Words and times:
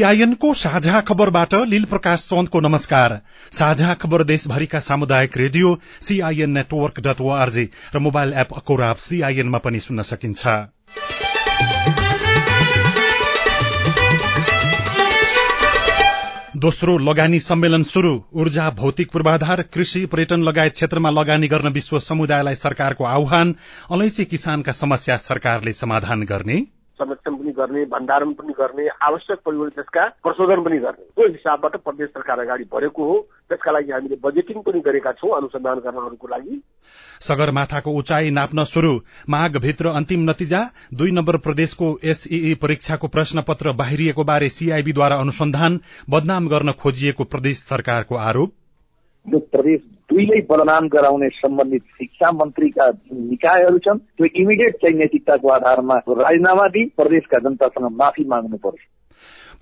सीआईएनको 0.00 0.52
साझा 0.54 1.00
खबरबाट 1.08 1.54
लील 1.68 1.84
प्रकाश 1.84 2.22
चन्दको 2.26 2.60
नमस्कार। 2.60 3.14
साझा 3.52 3.94
खबर 3.94 4.22
देशभरिका 4.24 4.80
सामुदायिक 4.80 5.36
radio 5.36 5.72
CIN 6.00 6.50
network 6.50 7.00
dot 7.00 7.20
ORG 7.20 7.64
र 7.94 7.98
मोबाइल 7.98 8.32
एप 8.32 8.54
अकोराब 8.56 8.96
सीआईएनमा 8.98 9.58
पनि 9.58 9.80
सुन्न 9.80 10.02
सकिन्छ। 10.02 10.46
दोस्रो 16.56 16.96
लगानी 17.00 17.40
सम्मेलन 17.40 17.84
शुरू 17.84 18.16
ऊर्जा 18.34 18.70
भौतिक 18.80 19.12
पूर्वाधार 19.12 19.62
कृषि 19.68 20.04
पर्यटन 20.06 20.48
लगायत 20.48 20.72
क्षेत्रमा 20.72 21.10
लगानी 21.12 21.48
गर्न 21.48 21.72
विश्व 21.72 22.00
समुदायलाई 22.00 22.54
सरकारको 22.56 23.04
आह्वान। 23.04 23.54
अलैंची 23.92 24.24
किसानका 24.24 24.72
समस्या 24.72 25.16
सरकारले 25.28 25.72
समाधान 25.76 26.22
गर्ने। 26.24 26.60
संरक्षण 27.00 27.39
पनि 27.50 27.68
गर्ने 27.68 27.84
भण्डारण 27.84 28.32
पनि 28.32 28.52
गर्ने 28.52 28.88
आवश्यक 29.02 29.38
परिवर्तन 29.46 29.74
त्यसका 29.74 30.06
प्रशोधन 30.22 30.62
पनि 30.62 30.78
गर्ने। 30.78 31.04
त्यो 31.04 31.28
हिसाबबाट 31.28 31.76
प्रदेश 31.76 32.08
सरकार 32.08 32.40
अगाडि 32.40 32.64
बढेको 32.72 33.04
हो। 33.04 33.18
त्यसका 33.48 33.72
लागि 33.72 33.92
हामीले 33.92 34.16
बजेटिङ 34.22 34.62
पनि 34.62 34.80
गरेका 34.80 35.12
छौँ 35.12 35.36
अनुसन्धान 35.36 35.78
गर्नहरूको 35.78 36.28
लागि। 36.28 36.62
सगरमाथाको 37.20 37.90
उचाइ 37.90 38.30
नाप्न 38.30 38.64
शुरू 38.64 38.92
माघभित्र 39.28 39.88
अन्तिम 39.88 40.30
नतिजा। 40.30 40.62
दुई 40.94 41.10
नम्बर 41.10 41.36
प्रदेशको 41.36 41.98
एसईई 42.04 42.54
परीक्षाको 42.54 43.08
प्रश्न 43.08 43.42
पत्र 43.42 43.72
बाहिरिएको 43.72 44.24
बारे 44.24 44.48
सीआईबीद्वारा 44.48 45.16
अनुसन्धान। 45.16 45.80
बदनाम 46.10 46.48
गर्न 46.48 46.72
खोजिएको 46.72 47.24
प्रदेश 47.24 47.58
सरकारको 47.58 48.16
आरोप। 48.16 48.52
प्रदेश 49.26 49.80
दुईलाई 50.10 50.40
बदनाम 50.50 50.88
गराउने 50.88 51.28
सम्बन्धित 51.28 51.82
शिक्षा 51.98 52.30
मन्त्रीका 52.32 52.86
निकायहरू 53.12 53.78
छन् 53.78 53.98
त्यो 53.98 54.26
इमिडिएट 54.36 54.76
चाहिँ 54.76 54.96
नैतिकताको 54.96 55.48
आधारमा 55.48 55.96
राजीनामा 56.08 56.66
दिई 56.68 56.84
प्रदेशका 56.96 57.38
जनतासँग 57.38 57.90
माफी 57.96 58.24
माग्नु 58.24 58.56
पर्छ। 58.56 58.80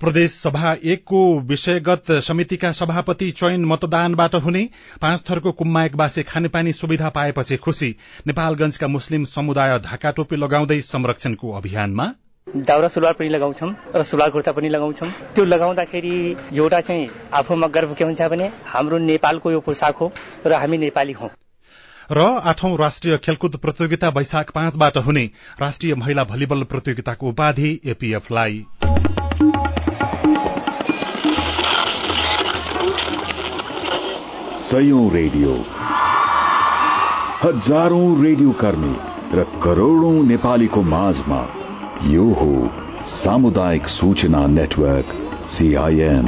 प्रदेश 0.01 0.31
सभा 0.31 0.73
एकको 0.85 1.21
विषयगत 1.41 2.13
समितिका 2.23 2.71
सभापति 2.73 3.31
चयन 3.31 3.65
मतदानबाट 3.65 4.35
हुने 4.45 4.63
पाँच 5.03 5.25
थरको 5.31 5.53
कुम्मायकवासी 5.53 6.23
खानेपानी 6.23 6.73
सुविधा 6.73 7.09
पाएपछि 7.09 7.57
खुशी 7.57 7.91
नेपालगंजका 8.27 8.89
मुस्लिम 8.89 9.25
समुदाय 9.25 9.79
ढाका 9.79 10.11
टोपी 10.11 10.37
लगाउँदै 10.37 10.81
संरक्षणको 10.81 11.53
अभियानमा 11.53 12.07
दाउरा 12.57 12.89
सुलवार 12.89 13.13
पनि 13.13 13.29
लगाउँछौँ 13.29 13.75
र 13.95 14.03
सुलवार 14.03 14.31
कुर्ता 14.31 14.53
पनि 14.53 14.69
लगाउँछौँ। 14.69 15.09
त्यो 15.35 15.45
लगाउँदाखेरि 15.45 16.37
एउटा 16.53 16.81
चाहिँ 16.81 17.11
आफूमा 17.33 17.67
गर्व 17.67 17.95
के 17.95 18.05
हुन्छ 18.05 18.23
भने 18.23 18.53
हाम्रो 18.65 18.99
नेपालको 18.99 19.51
यो 19.53 19.61
पोसाक 19.61 19.97
हो 19.97 20.11
र 20.47 20.53
हामी 20.53 20.79
नेपाली 20.79 21.13
हौ। 21.13 21.29
र 22.13 22.21
आठौं 22.21 22.77
राष्ट्रिय 22.79 23.17
खेलकुद 23.19 23.57
प्रतियोगिता 23.57 24.09
वैशाख 24.09 24.51
पाँचबाट 24.51 24.97
हुने 24.97 25.25
राष्ट्रिय 25.61 25.95
महिला 25.95 26.25
भलिबल 26.25 26.63
प्रतियोगिताको 26.65 27.29
उपाधि 27.29 27.81
एपीएफलाई। 27.85 28.65
सयौं 34.71 35.05
रेडियो। 35.13 35.53
हजारौं 37.45 38.25
रेडियो 38.25 38.53
कर्मी 38.53 38.97
र 39.37 39.45
करोड़ौं 39.63 40.17
नेपालीको 40.25 40.83
माझमा 40.83 41.41
यो 42.07 42.25
हो 42.33 43.07
सामुदायिक 43.07 43.89
सूचना 43.89 44.47
नेटवर्क 44.47 45.07
सीआईएन 45.51 46.27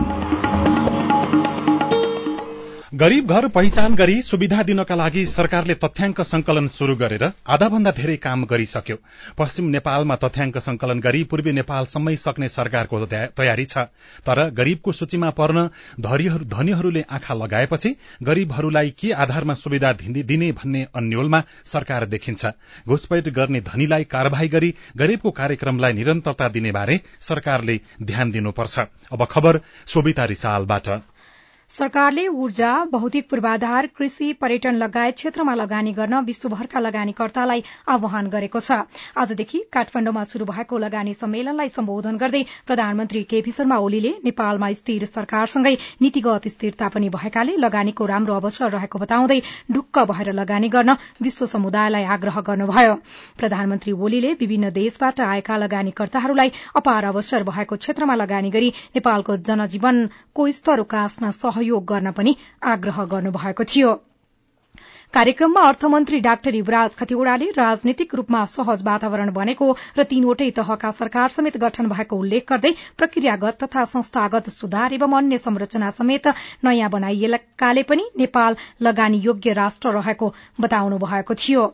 गरीब 3.01 3.29
घर 3.29 3.47
पहिचान 3.49 3.95
गरी 3.95 4.21
सुविधा 4.23 4.63
दिनका 4.63 4.95
लागि 4.95 5.25
सरकारले 5.27 5.75
तथ्याङ्क 5.75 6.21
संकलन 6.23 6.67
शुरू 6.69 6.95
गरेर 6.97 7.23
आधा 7.49 7.69
भन्दा 7.69 7.91
धेरै 7.91 8.17
काम 8.17 8.45
गरिसक्यो। 8.45 8.97
पश्चिम 9.39 9.69
नेपालमा 9.71 10.17
तथ्याङ्क 10.17 10.59
संकलन 10.59 10.99
गरी 11.01 11.23
पूर्वी 11.25 11.53
नेपालसम्मै 11.53 12.15
सक्ने 12.17 12.49
सरकारको 12.49 12.99
तयारी 13.07 13.65
छ। 13.65 13.85
तर 14.27 14.41
गरीबको 14.51 14.93
सूचीमा 14.93 15.31
पर्न 15.31 15.63
धनीहरूले 16.01 17.05
आँखा 17.11 17.35
लगाएपछि 17.35 17.95
गरीबहरूलाई 18.23 18.91
के 19.01 19.13
आधारमा 19.17 19.55
सुविधा 19.55 19.93
दिने 20.03 20.51
भन्ने 20.53 20.83
अन्यलमा 20.95 21.43
सरकार 21.73 22.07
देखिन्छ। 22.07 22.53
घुसपैठ 22.87 23.29
गर्ने 23.39 23.61
धनीलाई 23.71 24.05
कार्यवाही 24.11 24.49
गरी 24.49 24.75
गरीबको 24.97 25.31
कार्यक्रमलाई 25.41 25.93
निरन्तरता 25.93 26.49
दिने 26.51 26.73
बारे 26.73 27.01
सरकारले 27.23 27.81
ध्यान 28.03 28.31
दिनुपर्छ। 28.31 28.79
अब 29.13 29.27
खबर 29.31 29.61
रिसालबाट। 30.27 30.89
सरकारले 31.71 32.27
ऊर्जा 32.27 32.69
भौतिक 32.93 33.29
पूर्वाधार 33.31 33.87
कृषि 33.97 34.33
पर्यटन 34.41 34.75
लगायत 34.77 35.15
क्षेत्रमा 35.17 35.53
लगानी 35.55 35.93
गर्न 35.95 36.19
विश्वभरका 36.25 36.81
लगानीकर्तालाई 36.81 37.63
आह्वान 37.89 38.27
गरेको 38.29 38.61
छ। 38.61 38.79
आजदेखि 39.17 39.59
काठमाण्डुमा 39.73 40.25
शुरू 40.31 40.45
भएको 40.45 40.79
लगानी 40.85 41.15
सम्मेलनलाई 41.15 41.69
सम्बोधन 41.71 42.17
गर्दै 42.17 42.43
प्रधानमन्त्री 42.67 43.23
केपी 43.25 43.51
शर्मा 43.53 43.77
ओलीले 43.81 44.13
नेपालमा 44.25 44.71
स्थिर 44.79 45.05
सरकारसँगै 45.05 45.75
नीतिगत 46.01 46.49
स्थिरता 46.49 46.89
पनि 46.89 47.09
भएकाले 47.09 47.55
लगानीको 47.59 48.07
राम्रो 48.13 48.35
अवसर 48.37 48.71
रहेको 48.71 48.99
बताउँदै 48.99 49.39
ढुक्क 49.71 50.05
भएर 50.11 50.33
लगानी 50.41 50.69
गर्न 50.69 50.97
विश्व 51.23 51.47
समुदायलाई 51.55 52.11
आग्रह 52.17 52.41
गर्नुभयो। 52.51 52.99
प्रधानमन्त्री 53.39 53.93
ओलीले 53.95 54.35
विभिन्न 54.43 54.73
देशबाट 54.81 55.21
आएका 55.29 55.63
लगानीकर्ताहरूलाई 55.65 56.53
अपार 56.77 57.11
अवसर 57.15 57.49
भएको 57.53 57.81
क्षेत्रमा 57.87 58.21
लगानी 58.25 58.51
गरी 58.51 58.75
नेपालको 58.99 59.41
जनजीवनको 59.47 60.51
स्तर 60.61 60.87
उकास्न 60.89 61.31
सहयोग 61.33 61.59
गर्न 61.65 62.11
पनि 62.13 62.37
आग्रह 62.67 63.05
गर्नुभएको 63.05 63.65
थियो। 63.65 63.99
कार्यक्रममा 65.15 65.61
अर्थमन्त्री 65.69 66.19
डाक्टर 66.21 66.55
युवराज 66.55 66.95
खतिवड़ाले 66.97 67.47
राजनीतिक 67.51 68.15
रूपमा 68.15 68.45
सहज 68.45 68.83
वातावरण 68.83 69.33
बनेको 69.33 69.71
र 69.99 70.05
तीनवटै 70.05 70.51
तहका 70.51 70.91
सरकार 70.91 71.29
समेत 71.29 71.57
गठन 71.57 71.89
भएको 71.89 72.17
उल्लेख 72.17 72.47
गर्दै 72.53 72.73
प्रक्रियागत 72.97 73.59
तथा 73.65 73.85
संस्थागत 73.95 74.49
सुधार 74.51 74.93
एवं 74.93 75.19
अन्य 75.19 75.39
संरचना 75.39 75.91
समेत 75.91 76.33
नयाँ 76.65 76.91
बनाइएकाले 76.91 77.83
पनि 77.83 78.11
नेपाल 78.19 78.57
लगानी 78.83 79.19
योग्य 79.19 79.53
राष्ट्र 79.53 79.99
रहेको 79.99 80.35
बताउनु 80.61 80.99
भएको 80.99 81.35
थियो। 81.35 81.71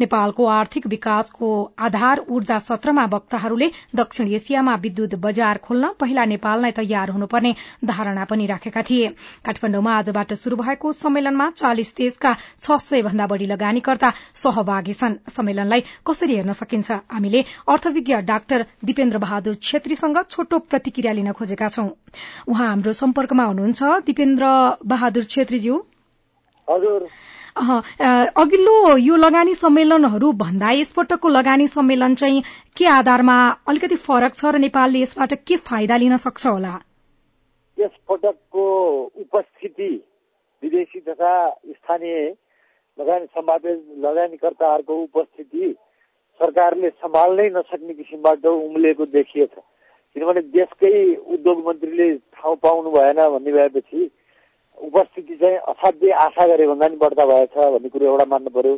नेपालको 0.00 0.46
आर्थिक 0.48 0.86
विकासको 0.86 1.48
आधार 1.78 2.24
ऊर्जा 2.28 2.58
सत्रमा 2.58 3.04
वक्ताहरूले 3.12 3.70
दक्षिण 3.94 4.28
एसियामा 4.32 4.74
विद्युत 4.82 5.14
बजार 5.20 5.58
खोल्न 5.58 5.90
पहिला 6.00 6.24
नेपाल 6.24 6.70
तयार 6.72 7.10
हुनुपर्ने 7.10 7.54
धारणा 7.84 8.24
पनि 8.24 8.46
राखेका 8.46 8.82
थिए। 8.82 9.08
काठमाण्डुमा 9.44 9.96
आजबाट 9.96 10.34
शुरू 10.34 10.56
भएको 10.56 10.92
सम्मेलनमा 10.94 11.48
चालिस 11.52 11.94
देशका 11.96 12.34
छ 12.60 12.78
सय 12.80 13.02
भन्दा 13.02 13.26
बढ़ी 13.26 13.46
लगानीकर्ता 13.46 14.12
सहभागी 14.34 14.92
छन्। 14.94 15.16
सम्मेलनलाई 15.30 15.82
कसरी 16.06 16.36
हेर्न 16.36 16.52
सकिन्छ? 16.52 16.90
हामीले 17.12 17.44
अर्थविज्ञ 17.68 18.16
डाक्टर 18.22 18.66
दिपेन्द्र 18.84 19.18
बहादुर 19.18 19.54
छेत्रीसँग 19.62 20.22
छोटो 20.30 20.58
प्रतिक्रिया 20.70 21.12
लिन 21.12 21.32
खोजेका 21.32 21.68
छौं। 21.68 21.88
उहाँ 22.48 22.68
हाम्रो 22.68 22.92
सम्पर्कमा 22.94 23.44
हुनुहुन्छ। 23.44 23.82
दिपेन्द्र 24.06 24.44
बहादुर 24.86 25.24
छेत्रीज्यू। 25.26 25.76
हजुर। 26.68 27.08
अघिल्लो 27.56 28.96
यो 28.98 29.16
लगानी 29.16 29.54
सम्मेलनहरू 29.54 30.32
भन्दा 30.32 30.70
यसपटकको 30.72 31.28
लगानी 31.28 31.66
सम्मेलन 31.66 32.14
चाहिँ 32.14 32.42
के 32.76 32.86
आधारमा 32.88 33.36
अलिकति 33.68 33.96
फरक 33.96 34.34
छ 34.34 34.52
र 34.54 34.58
नेपालले 34.58 35.02
यसबाट 35.02 35.34
के 35.46 35.56
फाइदा 35.68 35.96
लिन 35.96 36.16
सक्छ 36.16 36.46
होला? 36.46 36.74
यस 37.78 37.90
पटकको 38.08 38.64
उपस्थिति 39.20 39.90
विदेशी 40.62 41.00
तथा 41.00 41.34
स्थानीय 41.50 42.34
लगानी 42.98 43.26
लगानीकर्ताहरूको 44.00 44.94
उपस्थिति 45.02 45.74
सरकारले 46.40 46.90
सम्हाल्नै 46.90 47.48
नसक्ने 47.50 47.94
किसिमबाट 47.94 48.46
उम्लिएको 48.46 49.06
देखिएछ 49.12 49.54
किनभने 50.16 50.40
देशकै 50.56 50.92
उद्योग 51.34 51.66
मन्त्रीले 51.68 52.08
ठाउँ 52.36 52.56
पाउनु 52.56 52.90
भएन 52.90 53.20
भन्ने 53.28 53.52
भएपछि 53.52 54.10
उपस्थिति 54.78 55.34
चाहिँ 55.36 55.56
असाध्यै 55.72 56.12
आशा 56.24 56.46
गरे 56.46 56.66
भन्दा 56.66 56.86
पनि 56.88 56.96
बढ्ता 57.02 57.24
भएछ 57.26 57.56
भन्ने 57.56 57.88
कुरो 57.88 58.06
एउटा 58.06 58.24
मान्नु 58.32 58.50
पर्यो 58.50 58.74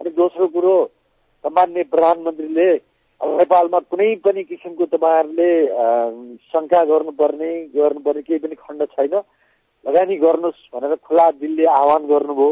अनि 0.00 0.10
दोस्रो 0.16 0.46
कुरो 0.54 0.74
सम्मान्य 1.44 1.82
प्रधानमन्त्रीले 1.92 2.70
नेपालमा 3.20 3.78
कुनै 3.90 4.08
पनि 4.24 4.42
किसिमको 4.44 4.84
तपाईँहरूले 4.94 5.50
शङ्का 6.52 6.80
गर्नुपर्ने 6.90 7.50
गर्नुपर्ने 7.74 8.22
केही 8.22 8.38
पनि 8.44 8.54
खण्ड 8.62 8.82
छैन। 8.94 9.14
लगानी 9.84 10.16
गर्नुहोस् 10.16 10.70
भनेर 10.74 10.94
खुला 11.06 11.26
दिलले 11.42 11.64
आह्वान 11.78 12.02
गर्नुभयो 12.06 12.48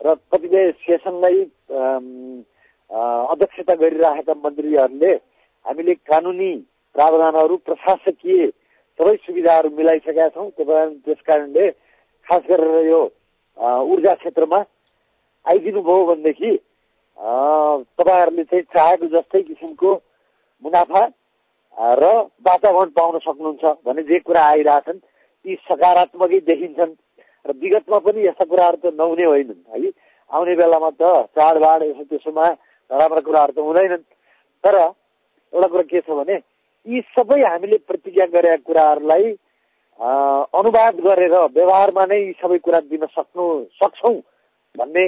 र 0.00 0.14
कतिपय 0.30 0.70
सेसनलाई 0.86 1.38
अध्यक्षता 3.34 3.74
गरिरहेका 3.82 4.34
मन्त्रीहरूले 4.44 5.12
हामीले 5.66 5.94
कानुनी 6.10 6.52
प्रावधानहरू 6.94 7.56
प्रशासकीय 7.66 8.46
सबै 8.98 9.14
सुविधाहरू 9.26 9.68
मिलाइसकेका 9.78 10.28
छौँ। 10.34 10.50
त्यस 10.58 11.20
कारणले 11.26 11.66
खास 12.28 12.42
गरेर 12.48 12.86
यो 12.86 13.00
ऊर्जा 13.92 14.14
क्षेत्रमा 14.14 14.58
आइदिनु 15.46 15.80
भयो 15.82 16.04
भनेदेखि 16.06 16.50
तपाईँहरूले 17.98 18.44
चाहिँ 18.44 18.64
चाहेको 18.74 19.06
जस्तै 19.14 19.42
किसिमको 19.42 19.94
मुनाफा 20.62 21.02
र 22.02 22.04
वातावरण 22.46 22.90
पाउन 22.98 23.18
सक्नुहुन्छ 23.24 23.64
भन्ने 23.86 24.02
जे 24.10 24.18
कुरा 24.26 24.42
आइरहेछन् 24.44 24.98
ती 24.98 25.54
सकारात्मकै 25.68 26.40
देखिन्छन्। 26.50 26.94
र 27.44 27.52
विगतमा 27.62 27.98
पनि 28.04 28.26
यस्ता 28.26 28.44
कुराहरू 28.44 28.76
त 28.82 28.94
नहुने 28.98 29.24
होइनन् 29.24 29.62
है? 29.72 29.90
आउने 30.30 30.54
बेलामा 30.60 30.90
त 31.00 31.02
चाडबाड 31.38 31.82
यसो 31.82 32.04
त्यसोमा 32.10 32.46
नराम्रा 32.90 33.20
कुराहरू 33.26 33.52
त 33.52 33.58
हुँदैनन्। 33.62 34.04
तर 34.64 34.74
एउटा 34.78 35.68
कुरा 35.72 35.82
के 35.90 36.00
छ 36.00 36.10
भने 36.18 36.36
यी 36.86 37.00
सबै 37.14 37.40
हामीले 37.46 37.76
प्रतिज्ञा 37.88 38.26
गरेका 38.34 38.64
कुराहरूलाई 38.66 39.26
अनुवाद 39.98 41.00
गरेर 41.04 41.32
व्यवहारमा 41.54 42.04
नै 42.06 42.18
यी 42.18 42.32
सबै 42.42 42.58
कुरा 42.58 42.80
दिन 42.90 43.06
सक्नु 43.06 43.46
सक्छौँ 43.78 44.14
भन्ने 44.74 45.04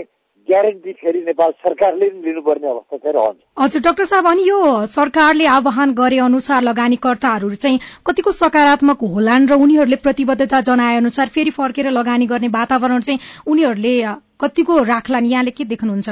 ग्यारेन्टी 0.48 0.92
फेरि 1.00 1.20
नेपाल 1.26 1.50
सरकारले 1.64 2.06
लिनुपर्ने 2.24 2.68
अवस्था 2.68 2.96
चाहिँ 2.96 3.14
रहन्छ। 3.14 3.38
हजुर 3.58 3.82
डाक्टर 3.82 4.04
साहब 4.04 4.26
अनि 4.26 4.48
यो 4.48 4.60
सरकारले 4.92 5.46
आह्वान 5.46 5.92
गरे 5.94 6.18
अनुसार 6.26 6.62
लगानीकर्ताहरू 6.62 7.54
चाहिँ 7.54 7.78
कतिको 8.06 8.32
सकारात्मक 8.32 9.04
होलान् 9.14 9.46
र 9.50 9.60
उनीहरूले 9.62 9.96
प्रतिबद्धता 10.06 10.60
जनाए 10.70 10.96
अनुसार 10.96 11.28
फेरि 11.36 11.50
फर्केर 11.60 11.90
लगानी 11.90 12.26
गर्ने 12.26 12.48
वातावरण 12.58 13.00
चाहिँ 13.00 13.20
उनीहरूले 13.46 13.94
कतिको 14.42 14.82
राख्लान्? 14.90 15.26
यहाँले 15.26 15.50
के 15.54 15.64
देख्नुहुन्छ? 15.70 16.08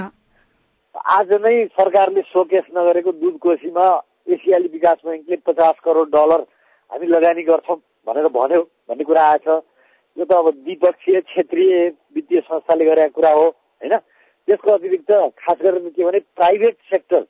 आज 1.19 1.29
नै 1.43 1.57
सरकारले 1.75 2.23
सोकेस 2.31 2.71
नगरेको 2.79 3.13
दुध 3.19 3.37
कोशीमा 3.43 3.87
एसियाली 4.29 4.69
विकास 4.69 4.99
ब्याङ्कले 5.05 5.37
पचास 5.49 5.77
करोड 5.85 6.09
डलर 6.15 6.41
हामी 6.93 7.07
लगानी 7.17 7.43
गर्छौँ। 7.43 7.81
भनेर 8.09 8.29
भन्यो 8.35 8.63
भन्ने 8.89 9.05
कुरा 9.05 9.23
आएछ। 9.31 9.49
यो 10.17 10.25
त 10.25 10.33
अब 10.33 10.51
द्विपक्षीय 10.65 11.21
क्षेत्रीय 11.21 11.75
वित्तीय 12.15 12.41
संस्थाले 12.41 12.85
गरेका 12.85 13.15
कुरा 13.15 13.31
हो 13.31 13.45
होइन? 13.45 13.95
त्यसको 14.49 14.71
अतिरिक्त 14.73 15.11
खास 15.39 15.59
गरेर 15.63 15.89
के 15.93 16.05
भने 16.05 16.19
प्राइभेट 16.41 16.77
सेक्टर 16.91 17.23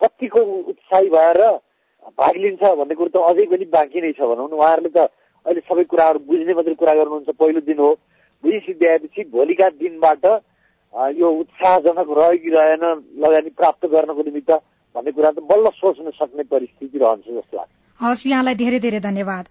कतिको 0.00 0.40
उत्साही 0.70 1.08
भएर 1.10 1.40
भाग 2.18 2.36
लिन्छ 2.44 2.62
भन्ने 2.62 2.94
कुरो 2.94 3.10
त 3.14 3.16
अझै 3.30 3.46
पनि 3.50 3.64
बाँकी 3.72 4.00
नै 4.02 4.12
छ 4.12 4.20
भनौँ 4.20 4.48
न। 4.48 4.52
उहाँहरूले 4.58 4.90
त 4.92 5.08
अहिले 5.46 5.60
सबै 5.66 5.84
कुराहरू 5.90 6.18
बुझ्ने 6.28 6.54
मात्रै 6.54 6.74
कुरा 6.74 6.94
गर्नुहुन्छ 6.94 7.30
पहिलो 7.40 7.60
दिन 7.66 7.78
हो। 7.78 7.90
बुझिसिद्ध्याएपछि 8.44 9.22
भोलिका 9.32 9.68
दिनबाट 9.80 10.24
यो 11.18 11.28
उत्साहजनक 11.40 12.08
रह्यो 12.18 12.38
कि 12.42 12.50
रहेन 12.52 12.84
लगानी 13.24 13.50
प्राप्त 13.56 13.86
गर्नको 13.94 14.22
निमित्त 14.28 14.50
भन्ने 14.94 15.10
कुरा 15.16 15.30
त 15.30 15.38
बल्ल 15.50 15.70
सोच्न 15.80 16.10
सक्ने 16.20 16.42
परिस्थिति 16.52 16.98
रहन्छ 16.98 17.26
जस्तो 17.26 17.56
लाग्छ। 17.56 17.72
हस् 18.00 18.26
यहाँलाई 18.26 18.54
धेरै 18.62 18.78
धेरै 18.86 19.00
धन्यवाद। 19.00 19.44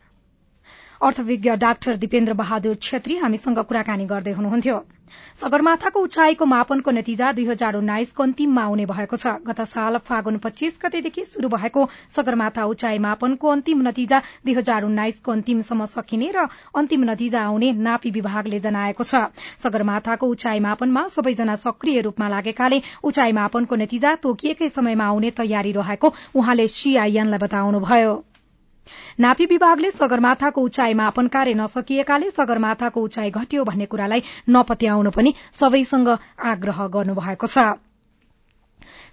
अर्थविज्ञ 1.01 1.55
डाक्टर 1.57 1.95
दिपेन्द्र 1.97 2.33
बहादुर 2.39 2.75
छेत्री 2.83 3.15
हामीसँग 3.17 3.59
कुराकानी 3.65 4.05
गर्दै 4.05 4.31
हुनुहुन्थ्यो। 4.33 4.81
सगरमाथाको 5.35 5.99
उचाइको 5.99 6.45
मापनको 6.45 6.91
नतिजा 6.91 7.31
दुई 7.33 7.45
हजार 7.45 7.75
उन्नाइसको 7.75 8.23
अन्तिममा 8.23 8.63
आउने 8.63 8.85
भएको 8.85 9.17
छ। 9.17 9.33
गत 9.43 9.61
साल 9.63 9.97
फागुन 10.07 10.37
पच्चीस 10.37 10.79
गतेदेखि 10.83 11.23
शुरू 11.25 11.49
भएको 11.49 11.87
सगरमाथा 12.15 12.65
उचाइ 12.65 12.99
मापनको 12.99 13.49
अन्तिम 13.49 13.81
नतिजा 13.87 14.21
दुई 14.45 14.53
हजार 14.53 14.83
उन्नाइसको 14.83 15.31
अन्तिमसम्म 15.31 15.85
सकिने 15.95 16.31
र 16.31 16.47
अन्तिम 16.75 17.03
नतिजा 17.11 17.43
आउने 17.43 17.71
नापी 17.81 18.11
विभागले 18.11 18.59
जनाएको 18.61 19.03
छ। 19.03 19.25
सगरमाथाको 19.59 20.27
उचाइ 20.29 20.59
मापनमा 20.61 21.07
सबैजना 21.09 21.55
सक्रिय 21.59 22.01
रूपमा 22.01 22.27
लागेकाले 22.29 22.81
उचाइ 23.03 23.31
मापनको 23.33 23.83
नतिजा 23.83 24.15
तोकिएकै 24.23 24.69
समयमा 24.71 25.05
आउने 25.07 25.37
तयारी 25.37 25.71
रहेको 25.73 26.13
उहाँले 26.35 26.67
सीआईएनलाई 26.71 27.39
बताउनुभयो। 27.39 28.13
नापी 29.19 29.45
विभागले 29.45 29.91
सगरमाथाको 29.91 30.61
उचाइ 30.61 30.93
मापन 30.93 31.27
कार्य 31.27 31.53
नसकिएकाले 31.53 32.29
सगरमाथाको 32.29 33.01
उचाइ 33.01 33.31
घट्यो 33.31 33.63
भन्ने 33.63 33.85
कुरालाई 33.85 34.23
नपत्याउन 34.49 35.09
पनि 35.09 35.33
सबैसँग 35.53 36.17
आग्रह 36.45 36.87
गर्नुभएको 36.87 37.47
छ। 37.47 37.65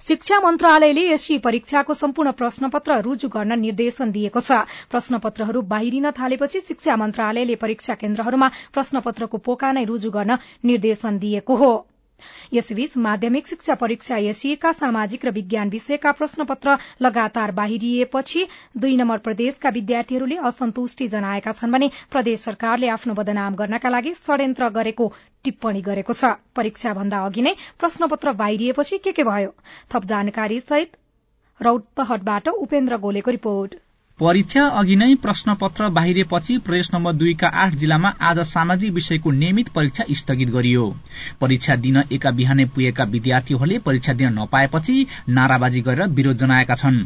शिक्षा 0.06 0.38
मन्त्रालयले 0.40 1.02
यसै 1.08 1.38
परीक्षाको 1.38 1.94
सम्पूर्ण 1.94 2.32
प्रश्नपत्र 2.32 3.00
रुजु 3.00 3.28
गर्न 3.28 3.58
निर्देशन 3.60 4.10
दिएको 4.12 4.40
छ। 4.40 4.64
प्रश्नपत्रहरू 4.90 5.62
बाहिरिन 5.62 6.10
थालेपछि 6.10 6.60
शिक्षा 6.60 6.96
मन्त्रालयले 6.96 7.56
परीक्षा 7.56 7.94
केन्द्रहरूमा 7.94 8.48
प्रश्नपत्रको 8.72 9.38
पोका 9.38 9.72
नै 9.72 9.84
रुजु 9.84 10.10
गर्न 10.10 10.38
निर्देशन 10.64 11.19
दिएको 11.19 11.56
हो। 11.56 11.88
यसबीच 12.53 12.97
माध्यमिक 12.97 13.47
शिक्षा 13.47 13.75
परीक्षा 13.81 14.17
एसिएका 14.32 14.73
सामाजिक 14.73 15.25
र 15.25 15.31
विज्ञान 15.38 15.69
विषयका 15.70 16.12
प्रश्नपत्र 16.20 16.76
लगातार 17.03 17.53
बाहिरिएपछि 17.59 18.47
दुई 18.85 18.97
नम्बर 18.97 19.19
प्रदेशका 19.29 19.70
विद्यार्थीहरूले 19.79 20.37
असन्तुष्टि 20.50 21.09
जनाएका 21.09 21.53
छन् 21.61 21.73
भने 21.73 21.91
प्रदेश 22.12 22.41
सरकारले 22.41 22.88
आफ्नो 22.97 23.15
बदनाम 23.20 23.55
गर्नका 23.62 23.88
लागि 23.97 24.15
षड्यन्त्र 24.20 24.69
गरेको 24.79 25.11
टिप्पणी 25.44 25.82
गरेको 25.91 26.12
छ। 26.12 26.32
परीक्षा 26.56 26.93
भन्दा 26.94 27.25
अघि 27.25 27.43
नै 27.43 27.55
प्रश्नपत्र 27.81 28.32
बाहिरिएपछि 28.41 28.99
के 29.05 29.12
के 29.12 29.25
भयो? 29.25 29.53
थप 29.91 30.05
जानकारी 30.14 30.61
सहित 30.61 30.97
रौतहटबाट 31.61 32.49
उपेन्द्र 32.49 32.97
गोलेको 33.05 33.31
रिपोर्ट। 33.31 33.75
परीक्षा 34.20 34.62
अघि 34.79 34.94
नै 34.97 35.15
प्रश्नपत्र 35.15 35.88
बाहिरिएपछि 35.88 36.56
प्रदेश 36.59 36.88
नम्बर 36.94 37.12
दुईका 37.12 37.49
आठ 37.55 37.75
जिल्लामा 37.75 38.09
आज 38.20 38.38
सामाजिक 38.38 38.93
विषयको 38.93 39.31
नियमित 39.31 39.69
परीक्षा 39.69 40.05
स्थगित 40.11 40.49
गरियो। 40.49 40.87
परीक्षा 41.41 41.76
दिन 41.76 42.03
एका 42.12 42.31
बिहानै 42.31 42.65
पुगेका 42.65 43.05
विद्यार्थीहरूले 43.05 43.79
परीक्षा 43.79 44.12
दिन 44.12 44.32
नपाएपछि 44.38 45.06
नाराबाजी 45.29 45.81
गरेर 45.81 46.09
विरोध 46.11 46.37
जनाएका 46.37 46.75
छन्। 46.75 46.99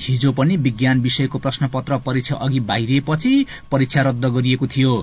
हिजो 0.00 0.32
पनि 0.32 0.56
विज्ञान 0.56 1.00
विषयको 1.00 1.38
प्रश्नपत्र 1.38 1.98
परीक्षा 1.98 2.36
अघि 2.36 2.60
बाहिरिएपछि 2.60 3.46
परीक्षा 3.72 4.02
रद्द 4.02 4.24
गरिएको 4.26 4.66
थियो। 4.66 5.02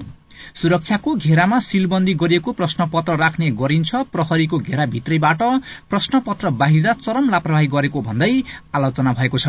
सुरक्षाको 0.56 1.16
घेरामा 1.16 1.60
सीलबन्दी 1.60 2.14
गरिएको 2.14 2.52
प्रश्नपत्र 2.52 3.16
राख्ने 3.18 3.50
गरिन्छ। 3.60 3.96
प्रहरीको 4.12 4.60
घेराभित्रैबाट 4.60 5.42
प्रश्नपत्र 5.90 6.50
बाहिर 6.62 6.94
चरम 7.02 7.30
लापरवाही 7.30 7.68
गरेको 7.68 8.02
भन्दै 8.02 8.32
आलोचना 8.76 9.14
भएको 9.14 9.38
छ। 9.38 9.48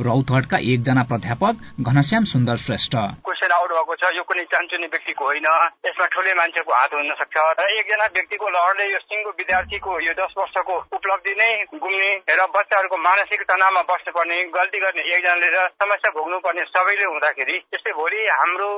रौतहटका 0.00 0.58
एकजना 0.72 1.02
प्राध्यापक 1.10 1.54
घनश्याम 1.82 2.24
सुन्दर 2.32 2.56
श्रेष्ठ। 2.64 2.94
क्वेसन 3.24 3.52
आउट 3.58 3.70
भएको 3.74 3.94
छ 3.94 4.12
यो 4.16 4.22
कुनै 4.28 4.44
चान्चुने 4.54 4.86
व्यक्तिको 4.94 5.24
होइन। 5.24 5.48
यसमा 5.86 6.06
ठुलै 6.14 6.34
मान्छेको 6.34 6.72
हात 6.74 6.94
हुन 6.94 7.10
सक्छ 7.20 7.36
र 7.58 7.66
एकजना 7.74 8.06
व्यक्तिको 8.14 8.48
लहरले 8.56 8.84
यो 8.92 8.98
सिङ्गो 9.04 9.30
विद्यार्थीको 9.38 9.98
यो 10.06 10.12
दस 10.20 10.34
वर्षको 10.38 10.76
उपलब्धि 10.98 11.34
नै 11.40 11.50
गुम्ने 11.74 12.10
र 12.30 12.46
बच्चाहरूको 12.56 12.96
मानसिक 13.08 13.42
तनावमा 13.50 13.82
बस्नुपर्ने 13.90 14.38
गल्ती 14.56 14.78
गर्ने 14.84 15.02
एकजनाले 15.14 15.48
र 15.54 15.66
समस्या 15.82 16.10
भोग्नु 16.16 16.38
पर्ने 16.46 16.64
सबैले 16.70 17.04
हुँदाखेरि 17.04 17.58
त्यस्तै 17.70 17.92
भोलि 18.00 18.20
हाम्रो 18.32 18.70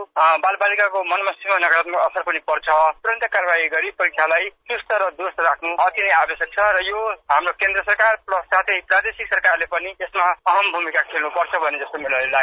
बालबालिकाको 0.45 1.04
सीमा 1.26 1.57
नकारात्मक 1.59 2.00
असर 2.00 2.23
पनि 2.23 2.38
पर्छ। 2.49 2.69
तुरन्त 3.02 3.25
कारवाही 3.35 3.69
गरी 3.69 3.90
परीक्षालाई 3.99 4.49
चुस्त 4.69 4.92
र 4.92 5.11
दुरुस्त 5.19 5.40
राख्नु 5.40 5.75
अति 5.85 6.02
नै 6.02 6.12
आवश्यक 6.16 6.50
छ 6.54 6.59
र 6.76 6.85
यो 6.88 7.00
हाम्रो 7.31 7.52
केन्द्र 7.61 7.83
सरकार 7.88 8.14
प्लस 8.26 8.45
साथै 8.54 8.78
प्रादेशिक 8.88 9.26
सरकारले 9.26 9.66
पनि 9.73 9.90
यसमा 10.02 10.26
अहम 10.47 10.73
भूमिका 10.73 10.96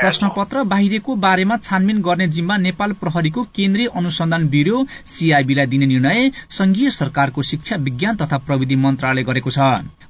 प्रश्नपत्र 0.01 0.63
बाहिरको 0.63 1.15
बारेमा 1.15 1.57
छानबिन 1.57 2.01
गर्ने 2.01 2.27
जिम्मा 2.27 2.57
नेपाल 2.57 2.91
प्रहरीको 3.01 3.43
केन्द्रीय 3.55 3.87
अनुसन्धान 3.95 4.47
ब्यूरो 4.49 4.77
सीआईबीलाई 5.05 5.65
दिने 5.65 5.85
निर्णय 5.85 6.31
संघीय 6.49 6.89
सरकारको 6.89 7.41
शिक्षा 7.41 7.75
विज्ञान 7.75 8.15
तथा 8.15 8.37
प्रविधि 8.37 8.75
मन्त्रालय 8.75 9.23
गरेको 9.23 9.49
छ। 9.49 9.59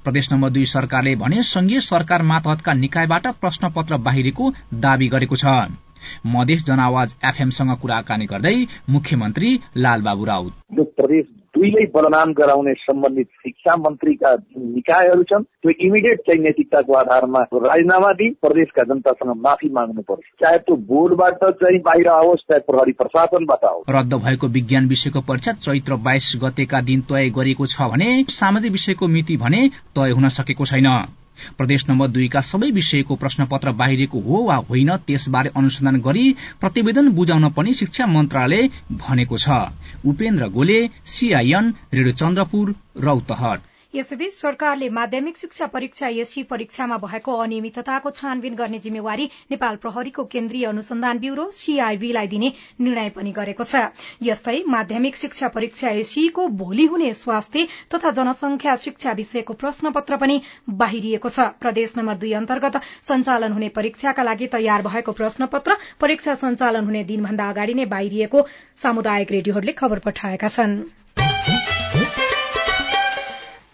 प्रदेश 0.04 0.32
नम्बर 0.32 0.50
दुई 0.50 0.66
सरकारले 0.66 1.16
भने 1.16 1.44
संघीय 1.44 1.80
सरकार 1.82 2.22
मातहतका 2.24 2.74
निकायबाट 2.74 3.28
प्रश्नपत्र 3.42 3.98
बाहिरको 4.08 4.46
दावी 4.74 5.08
गरेको 5.08 5.36
छ। 5.36 5.46
मधेस 6.26 6.66
जनआवाज 6.66 7.10
एफएमसँग 7.26 7.72
कुराकानी 7.82 8.26
गर्दै 8.26 8.58
मुख्यमन्त्री 8.90 9.50
लालबाबु 9.78 10.24
राउत। 10.26 10.54
प्रदेश 10.74 11.26
दुईलाई 11.56 11.86
बदनाम 11.96 12.34
गराउने 12.34 12.74
सम्बन्धित 12.74 13.28
शिक्षा 13.44 13.76
मन्त्रीका 13.78 14.36
जुन 14.36 14.74
निकायहरू 14.74 15.24
छन्। 15.24 15.44
त्यो 15.44 15.72
इमिडिएट 15.88 16.20
चाहिँ 16.20 16.42
नैतिकताको 16.42 16.94
आधारमा 16.94 17.42
राजीनामा 17.56 18.12
दिई 18.14 18.30
प्रदेशका 18.42 18.84
जनतासँग 18.84 19.36
माफी 19.44 19.70
माग्नु 19.70 20.02
पर्छ 20.02 20.26
चाहे 20.42 20.58
त्यो 20.60 20.76
बोर्डबाट 20.90 21.44
चाहिँ 21.62 21.80
बाहिर 21.82 22.08
आओस् 22.10 22.46
चाहे 22.50 22.60
प्रहरी 22.68 22.92
प्रशासनबाट 23.02 23.66
आओस्। 23.66 23.90
रद्द 23.90 24.14
भएको 24.26 24.48
विज्ञान 24.50 24.88
विषयको 24.88 25.22
परीक्षा 25.22 25.52
चैत्र 25.64 25.96
बाइस 26.04 26.32
गतेका 26.44 26.82
दिन 26.82 27.02
तय 27.10 27.30
गरिएको 27.30 27.66
छ 27.68 27.90
भने 27.92 28.24
सामाजिक 28.34 28.72
विषयको 28.72 29.08
मिति 29.08 29.38
भने 29.38 29.68
तय 29.96 30.12
हुन 30.12 30.30
सकेको 30.32 30.66
छैन। 30.66 30.90
प्रदेश 31.58 31.84
नम्बर 31.90 32.08
दुईका 32.08 32.42
सबै 32.42 32.70
विषयको 32.72 33.16
प्रश्नपत्र 33.16 33.72
बाहिरिएको 33.74 34.20
हो 34.20 34.44
वा 34.44 34.56
होइन 34.70 34.90
त्यसबारे 35.08 35.50
अनुसन्धान 35.58 36.00
गरी 36.02 36.26
प्रतिवेदन 36.62 37.10
बुझाउन 37.12 37.50
पनि 37.50 37.74
शिक्षा 37.74 38.06
मन्त्रालय 38.08 38.70
भनेको 39.02 39.38
छ। 39.38 39.50
उपेन्द्र 40.12 40.48
गोले 40.56 40.80
सीआईएन 41.14 41.74
रेडियो 41.94 42.16
चन्द्रपुर 42.24 42.76
रौतहट 43.08 43.60
यसैबीच 43.94 44.32
सरकारले 44.34 44.88
माध्यमिक 44.90 45.38
शिक्षा 45.38 45.66
परीक्षा 45.74 46.08
एसी 46.20 46.44
परीक्षामा 46.52 46.96
भएको 46.98 47.34
अनियमितताको 47.40 48.12
छानबिन 48.12 48.56
गर्ने 48.56 48.78
जिम्मेवारी 48.80 49.26
नेपाल 49.52 49.76
प्रहरीको 49.84 50.24
केन्द्रीय 50.26 50.66
अनुसन्धान 50.66 51.20
ब्यूरो 51.20 51.46
सीआईबीलाई 51.54 52.28
दिने 52.28 52.50
निर्णय 52.82 53.10
पनि 53.18 53.32
गरेको 53.32 53.64
छ। 53.64 53.82
यस्तै 54.24 54.64
माध्यमिक 54.68 55.16
शिक्षा 55.16 55.48
परीक्षा 55.50 55.90
एसीको 56.00 56.48
भोलि 56.62 56.86
हुने 56.86 57.12
स्वास्थ्य 57.14 57.68
तथा 57.94 58.12
जनसंख्या 58.12 58.76
शिक्षा 58.86 59.12
विषयको 59.14 59.54
प्रश्नपत्र 59.62 60.18
पनि 60.18 60.42
बाहिरिएको 60.82 61.30
छ। 61.30 61.48
प्रदेश 61.62 61.94
नम्बर 61.98 62.18
दुई 62.18 62.34
अन्तर्गत 62.34 62.82
सञ्चालन 63.04 63.52
हुने 63.54 63.70
परीक्षाका 63.78 64.24
लागि 64.24 64.48
तयार 64.58 64.88
भएको 64.90 65.12
प्रश्नपत्र 65.22 65.78
परीक्षा 66.02 66.34
सञ्चालन 66.42 66.86
हुने 66.86 67.04
दिनभन्दा 67.14 67.50
अगाडि 67.50 67.74
नै 67.76 67.86
बाहिरिएको 67.94 68.46
सामुदायिक 68.84 69.38
रेडियोहरूले 69.38 69.78
खबर 69.84 70.06
पठाएका 70.10 70.54
छन्। 70.58 70.78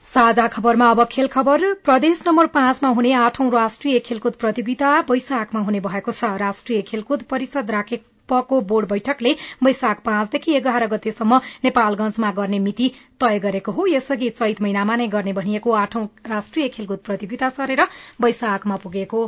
साझा 0.09 0.47
खबरमा 0.47 0.89
अब 0.89 1.03
खेल 1.05 1.27
खबर। 1.27 1.63
प्रदेश 1.85 2.21
नम्बर 2.27 2.47
पाँचमा 2.53 2.89
हुने 2.89 3.11
आठौं 3.15 3.49
राष्ट्रिय 3.51 3.99
खेलकुद 3.99 4.33
प्रतियोगिता 4.35 4.93
वैशाखमा 5.09 5.61
हुने 5.61 5.79
भएको 5.79 6.11
छ। 6.11 6.29
राष्ट्रिय 6.39 6.81
खेलकुद 6.81 7.23
परिषद 7.29 7.71
राखेपको 7.71 8.61
बोर्ड 8.71 8.89
बैठकले 8.89 9.35
वैशाख 9.63 10.01
पाँचदेखि 10.01 10.55
एघार 10.55 10.87
गतेसम्म 10.87 11.39
नेपालगंजमा 11.63 12.31
गर्ने 12.39 12.59
मिति 12.59 12.89
तय 13.21 13.39
गरेको 13.39 13.71
हो। 13.71 13.85
यसअघि 13.87 14.29
चैत 14.31 14.61
महिनामा 14.61 14.95
नै 14.95 15.07
गर्ने 15.09 15.33
भनिएको 15.33 15.77
आठौं 15.81 16.05
राष्ट्रिय 16.27 16.67
खेलकुद 16.69 17.05
प्रतियोगिता 17.05 17.49
सरेर 17.51 17.85
वैशाखमा 18.21 18.75
पुगेको 18.77 19.21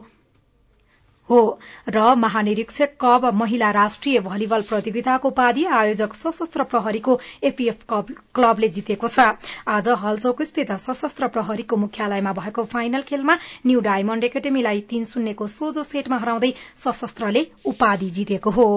हो। 1.31 1.41
र 1.89 2.15
महानिरीक्षक 2.17 2.89
कब 3.01 3.25
महिला 3.35 3.71
राष्ट्रिय 3.71 4.19
भलिबल 4.21 4.61
प्रतियोगिताको 4.69 5.27
उपाधि 5.27 5.65
आयोजक 5.73 6.13
सशस्त्र 6.15 6.63
प्रहरीको 6.65 7.19
एपीएफ 7.43 7.77
क्लबले 7.89 8.69
जितेको 8.69 9.07
छ। 9.07 9.27
आज 9.69 9.87
हलचौक 10.03 10.41
स्थित 10.43 10.71
सशस्त्र 10.81 11.27
प्रहरीको 11.29 11.75
मुख्यालयमा 11.77 12.31
भएको 12.33 12.63
फाइनल 12.67 13.01
खेलमा 13.03 13.37
न्यू 13.65 13.79
डायमण्ड 13.81 14.23
एकाडेमीलाई 14.23 14.79
तीन 14.89 15.03
शून्यको 15.05 15.47
सोझो 15.49 15.83
सेटमा 15.85 16.17
हराउँदै 16.17 16.51
सशस्त्रले 16.77 17.45
उपाधि 17.65 18.09
जितेको 18.11 18.49
हो। 18.51 18.67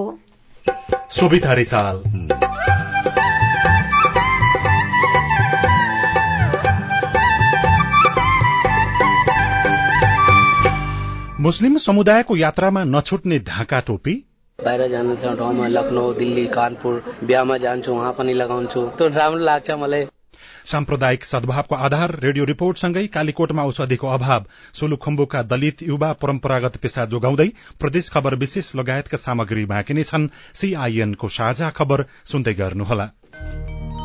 मुस्लिम 11.44 11.76
समुदायको 11.76 12.36
यात्रामा 12.36 12.82
नछुट्ने 12.84 13.38
ढाका 13.38 13.78
टोपी? 13.80 14.12
बाहिर 14.58 14.86
जानु 14.88 15.16
छ 15.16 15.32
ठाउँमा 15.38 15.66
लखनऊ 15.68 16.12
दिल्ली 16.14 16.46
कानपुर 16.46 17.02
बिहामा 17.22 17.56
जान्छु 17.56 17.92
उहाँ 17.92 18.12
पनि 18.12 18.32
लगाउँछु। 18.32 18.84
त्यो 18.96 19.08
राम्रो 19.08 19.44
लाग्छ 19.44 19.70
मलाई। 19.82 20.06
साम्प्रदायिक 20.66 21.24
सद्भावको 21.24 21.74
आधार 21.76 22.16
रेडियो 22.20 22.44
रिपोर्टसँगै 22.44 23.06
कालीकोटमा 23.06 23.64
औषधिको 23.64 24.08
अभाव। 24.08 24.46
सोलुखुम्बुका 24.72 25.42
दलित 25.42 25.82
युवा 25.82 26.12
परम्परागत 26.22 26.76
पेसा 26.76 27.04
जोगाउँदै 27.12 27.48
प्रदेश 27.80 28.10
खबर 28.10 28.34
विशेष 28.36 28.74
लगायतका 28.76 29.16
सामग्री 29.18 29.64
बाँकी 29.66 29.94
नै 29.94 30.02
छन्। 30.02 30.28
सीआईएनको 30.54 31.28
साझा 31.28 31.70
खबर 31.70 32.06
सुन्दै 32.24 32.54
गर्नुहोला। 32.54 33.10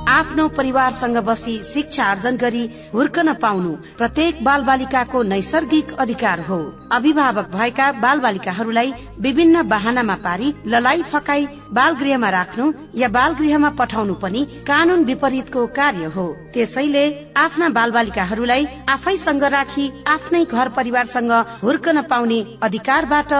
आफ्नो 0.07 0.47
परिवारसँग 0.47 1.17
बसी 1.25 1.57
शिक्षा 1.63 2.03
आर्जन 2.03 2.37
गरी 2.37 2.63
हुर्कन 2.93 3.33
पाउनु 3.33 3.71
प्रत्येक 3.97 4.43
बाल 4.43 4.63
बालिकाको 4.63 5.21
नैसर्गिक 5.23 5.93
अधिकार 5.99 6.39
हो। 6.39 6.57
अभिभावक 6.91 7.49
भएका 7.53 7.91
बाल 8.01 8.19
बालिकाहरूलाई 8.19 8.93
विभिन्न 9.19 9.61
वाहनामा 9.69 10.15
पारी 10.15 10.53
ललाई 10.67 11.01
फकाई 11.03 11.47
बाल 11.73 11.95
गृहमा 11.95 12.29
राख्नु 12.29 12.71
या 12.95 13.07
बाल 13.07 13.33
गृहमा 13.33 13.69
पठाउनु 13.79 14.13
पनि 14.13 14.45
कानून 14.67 15.03
विपरीतको 15.05 15.65
कार्य 15.75 16.05
हो। 16.15 16.27
त्यसैले 16.53 17.05
आफ्ना 17.37 17.69
बाल 17.69 17.91
बालिकाहरूलाई 17.91 18.67
आफैसँग 18.89 19.43
राखी 19.53 19.91
आफ्नै 20.07 20.43
घर 20.45 20.69
परिवारसँग 20.69 21.31
हुर्कन 21.63 22.01
पाउने 22.01 22.43
अधिकारबाट 22.63 23.33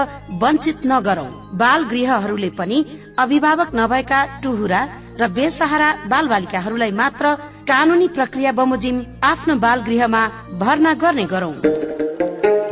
वञ्चित 0.44 0.86
नगरौं। 0.86 1.30
बाल 1.58 1.84
गृहहरूले 1.84 2.50
पनि 2.58 2.86
अभिभावक 3.20 3.72
नभएका 3.76 4.20
टुहुरा 4.44 4.82
र 5.20 5.28
बेसहारा 5.30 5.90
बाल 6.08 6.28
बालिकाहरूलाई 6.28 6.92
मात्र 6.92 7.34
कानूनी 7.68 8.08
प्रक्रिया 8.08 8.52
बमोजिम 8.52 9.02
आफ्नो 9.24 9.56
बाल 9.56 9.82
गृहमा 9.82 10.22
भर्ना 10.60 10.94
गर्ने 10.94 11.26
गरौं। 11.26 11.54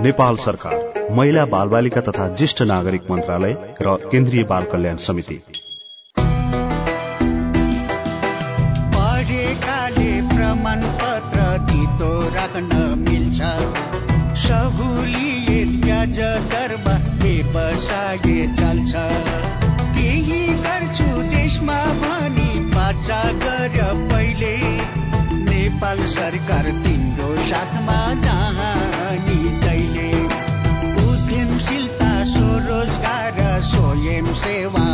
नेपाल 0.04 0.36
सरकार 0.38 1.10
महिला 1.12 1.46
बाल 1.46 1.68
बालिका 1.68 2.01
तथा 2.01 2.27
ज्येष्ठ 2.36 2.62
नागरिक 2.63 3.12
मन्त्रालय 3.12 3.54
र 3.82 3.96
केन्द्रीय 4.12 4.44
बाल 4.44 4.63
कल्याण 4.72 4.98
समिति। 5.06 5.39
प्रमाण 10.30 10.82
पत्र 11.01 11.46
दितो 11.66 12.12
राख्न 12.30 12.80
मिल्छ। 13.00 13.39
सहुलियत 14.38 15.70
ब्याज 15.84 16.20
दरमा 16.54 16.96
व्यवसाय 17.18 18.48
चल्छ। 18.56 19.47
बाचा 22.98 23.24
गर 23.24 23.94
पहिले। 24.12 24.58
नेपाल 25.46 25.98
सरकार 26.06 26.63
तिम्रो 26.63 27.36
साथमा 27.46 28.00
जानी 28.13 29.60
जहिले। 29.60 30.10
उद्यमशीलता 31.06 32.24
स्वरोजगार 32.24 33.62
स्वयं 33.62 34.34
सेवा। 34.34 34.87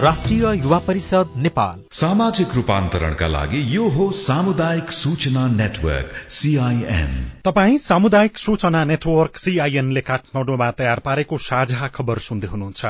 राष्ट्रिय 0.00 0.44
युवा 0.56 0.78
परिषद 0.78 1.32
नेपाल। 1.36 1.80
सामाजिक 1.92 2.54
रूपान्तरणका 2.54 3.26
लागि 3.26 3.60
यो 3.76 3.88
हो 3.88 4.10
सामुदायिक 4.10 4.90
सूचना 4.90 5.46
नेटवर्क 5.48 6.12
सीआईएन 6.30 7.12
तपाई 7.44 7.78
सामुदायिक 7.78 8.38
सूचना 8.38 8.84
नेटवर्क 8.84 9.36
सीआईएन 9.36 9.92
ले 9.92 10.00
काठमाडौँमा 10.00 10.70
तयार 10.70 10.98
पारेको 10.98 11.38
साझा 11.38 11.88
खबर 11.88 12.18
सुन्दै 12.18 12.48
हुनुहुन्छ। 12.48 12.86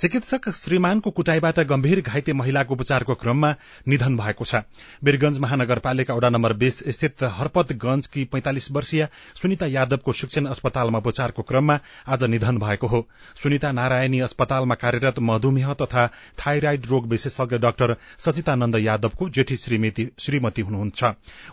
चिकित्सक 0.00 0.48
श्रीमानको 0.50 1.10
कुटाईबाट 1.10 1.58
गम्भीर 1.70 2.00
घाइते 2.00 2.32
महिलाको 2.32 2.74
उपचारको 2.74 3.14
क्रममा 3.14 3.50
निधन 3.88 4.16
भएको 4.16 4.44
छ। 4.44 4.60
वीरगंज 5.04 5.38
महानगरपालिका 5.38 6.14
वडा 6.14 6.28
नम्बर 6.30 6.52
बीस 6.56 6.78
स्थित 6.88 7.22
हरपतगंजकी 7.34 8.24
पैंतालिस 8.32 8.70
वर्षीय 8.72 9.08
सुनिता 9.42 9.66
यादवको 9.66 10.12
शिक्षण 10.12 10.46
अस्पतालमा 10.46 10.98
उपचारको 10.98 11.42
क्रममा 11.42 11.78
आज 12.08 12.24
निधन 12.26 12.58
भएको 12.58 12.86
हो। 12.86 13.06
सुनिता 13.36 13.72
नारायणी 13.72 14.20
अस्पतालमा 14.22 14.74
कार्यरत 14.80 15.18
मधुमेह 15.20 15.72
तथा 15.82 16.06
थाइराइड 16.40 16.86
रोग 16.86 17.08
विशेषज्ञ 17.08 17.58
डाक्टर 17.60 17.96
सचितानन्द 18.18 18.76
यादवको 18.80 19.28
जेठी 19.30 19.56
श्रीमती 19.56 20.60
हुनुहुन्छ। 20.62 21.04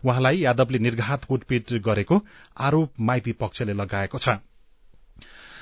उहाँलाई 0.06 0.40
यादवले 0.40 0.80
निर्घात 0.80 1.24
कुटपिट 1.26 1.74
गरेको 1.86 2.26
आरोप 2.64 2.94
माइती 3.02 3.32
पक्षले 3.42 3.74
लगाएको 3.76 4.18
छ। 4.20 4.40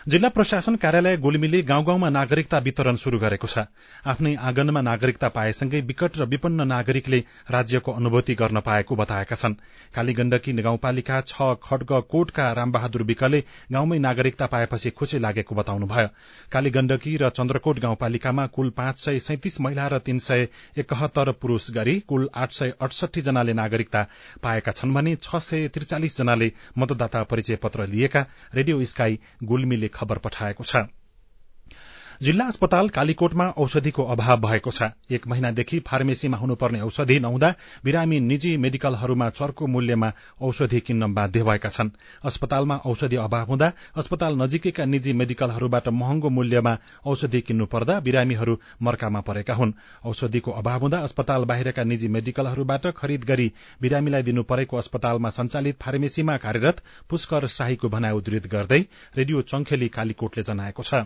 जिल्ला 0.07 0.29
प्रशासन 0.29 0.75
कार्यालय 0.75 1.15
गुल्मीले 1.17 1.61
गाउँ 1.61 1.83
गाउँमा 1.85 2.09
नागरिकता 2.09 2.57
वितरण 2.65 2.95
शुरू 2.95 3.19
गरेको 3.19 3.47
छ। 3.47 3.61
आफ्नै 4.05 4.33
आँगनमा 4.39 4.81
नागरिकता 4.81 5.27
पाएसँगै 5.33 5.79
विकट 5.81 6.17
र 6.17 6.25
विपन्न 6.29 6.67
नागरिकले 6.69 7.19
राज्यको 7.49 7.91
अनुभूति 7.91 8.35
गर्न 8.35 8.59
पाएको 8.61 8.95
बताएका 8.95 9.35
छन्। 9.35 9.53
कालीगण्डकी 9.95 10.53
गाउँपालिका 10.61 11.21
छ 11.23 11.47
खड्ग 11.63 11.93
कोटका 12.05 12.51
रामबहादुर 12.53 13.03
विकले 13.03 13.39
गाउँमै 13.71 13.97
नागरिकता 13.99 14.45
पाएपछि 14.45 14.89
खुशी 14.91 15.19
लागेको 15.19 15.55
बताउनुभयो। 15.55 16.07
कालीगण्डकी 16.51 17.15
र 17.17 17.29
चन्द्रकोट 17.31 17.79
गाउँपालिकामा 17.79 18.45
कुल 18.53 18.69
पाँच 18.77 18.99
सय 18.99 19.19
सैतिस 19.21 19.59
महिला 19.61 19.87
र 19.87 19.99
तीन 20.05 20.19
सय 20.19 20.47
एकहत्तर 20.77 21.31
पुरूष 21.41 21.71
गरी 21.71 21.99
कुल 22.05 22.29
आठ 22.35 22.51
सय 22.51 22.73
अडसठी 22.79 23.21
जनाले 23.21 23.53
नागरिकता 23.55 24.05
पाएका 24.43 24.71
छन् 24.73 24.93
भने 24.93 25.15
छ 25.17 25.41
सय 25.41 25.67
त्रिचालिस 25.73 26.17
जनाले 26.17 26.51
मतदाता 26.77 27.23
परिचय 27.25 27.55
पत्र 27.57 27.87
लिएका 27.87 28.25
रेडियो 28.53 28.83
स्काई 28.85 29.19
गुल्मीले 29.43 29.93
खबर 29.95 30.17
पठाएको 30.19 30.63
छ। 30.65 30.85
जिल्ला 32.21 32.45
अस्पताल 32.45 32.89
कालीकोटमा 32.89 33.45
औषधिको 33.57 34.03
अभाव 34.05 34.39
भएको 34.41 34.71
छ। 34.71 34.83
एक 35.11 35.27
महिनादेखि 35.27 35.79
फार्मेसीमा 35.79 36.37
हुनुपर्ने 36.37 36.79
औषधि 36.81 37.19
नहुँदा 37.19 37.49
बिरामी 37.83 38.19
निजी 38.21 38.55
मेडिकलहरूमा 38.57 39.29
चर्को 39.31 39.67
मूल्यमा 39.67 40.11
औषधि 40.41 40.79
किन्न 40.79 41.13
बाध्य 41.13 41.43
भएका 41.43 41.69
छन्। 41.69 41.89
अस्पतालमा 42.23 42.75
औषधि 42.85 43.15
अभाव 43.15 43.47
हुँदा 43.47 43.71
अस्पताल 43.95 44.37
नजिकैका 44.37 44.85
निजी 44.85 45.13
मेडिकलहरूबाट 45.13 45.87
महँगो 45.89 46.29
मूल्यमा 46.29 46.77
औषधि 47.05 47.41
किन्नु 47.41 47.65
पर्दा 47.65 47.99
बिरामीहरू 47.99 48.57
मर्कामा 48.81 49.21
परेका 49.21 49.53
हुन्। 49.53 49.73
औषधिको 50.05 50.51
अभाव 50.53 50.81
हुँदा 50.81 50.99
अस्पताल 50.99 51.43
बाहिरका 51.43 51.83
निजी 51.83 52.07
मेडिकलहरूबाट 52.07 52.87
खरिद 52.97 53.23
गरी 53.23 53.51
बिरामीलाई 53.81 54.23
दिनु 54.23 54.43
परेको 54.43 54.77
अस्पतालमा 54.77 55.29
संचालित 55.31 55.81
फार्मेसीमा 55.81 56.37
कार्यरत 56.37 56.81
पुष्कर 57.09 57.47
शाहीको 57.49 57.89
भनाई 57.89 58.11
उद्धृत 58.13 58.47
गर्दै 58.47 58.81
रेडियो 59.17 59.41
चंखेली 59.43 59.87
कालीकोटले 59.89 60.43
जनाएको 60.43 60.83
छ। 60.83 61.03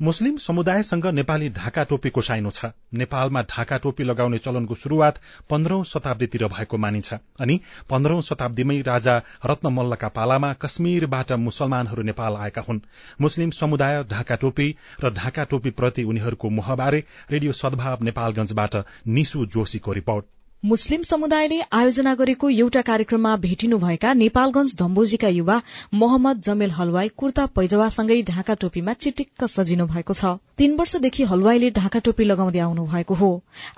मुस्लिम 0.00 0.36
समुदायसँग 0.36 1.06
नेपाली 1.06 1.48
ढाका 1.50 1.82
टोपीको 1.84 2.22
साइनो 2.22 2.50
छ। 2.50 2.68
नेपालमा 2.94 3.42
ढाका 3.42 3.76
टोपी 3.78 4.04
लगाउने 4.04 4.38
चलनको 4.38 4.74
शुरूआत 4.74 5.18
पन्ध्रौं 5.50 5.82
शताब्दीतिर 5.84 6.46
भएको 6.46 6.76
मानिन्छ 6.76 7.18
अनि 7.40 7.58
पन्ध्रौं 7.90 8.20
शताब्दीमै 8.20 8.78
राजा 8.82 9.18
रत्नमल्लका 9.46 10.08
पालामा 10.08 10.52
कश्मीरबाट 10.62 11.32
मुसलमानहरू 11.42 12.02
नेपाल 12.02 12.36
आएका 12.38 12.64
हुन्। 12.68 12.80
मुस्लिम 13.20 13.50
समुदाय 13.52 14.02
ढाका 14.08 14.40
टोपी 14.40 14.74
र 15.04 15.12
ढाका 15.12 15.44
टोपी 15.44 15.70
प्रति 15.76 16.04
उनीहरूको 16.04 16.50
मोहबारे 16.50 17.04
रेडियो 17.30 17.52
सद्भाव 17.54 18.04
नेपालगंजबाट 18.04 18.84
निशु 19.06 19.46
जोशीको 19.52 19.92
रिपोर्ट। 19.92 20.39
मुस्लिम 20.64 21.02
समुदायले 21.02 21.58
आयोजना 21.72 22.12
गरेको 22.14 22.48
एउटा 22.50 22.80
कार्यक्रममा 22.86 23.36
भेटिनुभएका 23.42 24.12
नेपालगंज 24.14 24.72
धम्बोजीका 24.78 25.28
युवा 25.28 25.54
मोहम्मद 25.94 26.42
जमेल 26.44 26.70
हलवाई 26.70 27.08
कुर्ता 27.16 27.46
पैजवासँगै 27.56 28.20
ढाका 28.30 28.54
टोपीमा 28.60 28.92
चिटिक्क 28.94 29.44
सजिनु 29.46 29.86
भएको 29.86 30.14
छ। 30.14 30.32
तीन 30.58 30.74
वर्षदेखि 30.76 31.24
हलवाईले 31.30 31.70
ढाका 31.78 31.98
टोपी 32.00 32.24
लगाउँदै 32.24 32.58
आउनु 32.60 32.84
भएको 32.86 33.14
हो। 33.14 33.30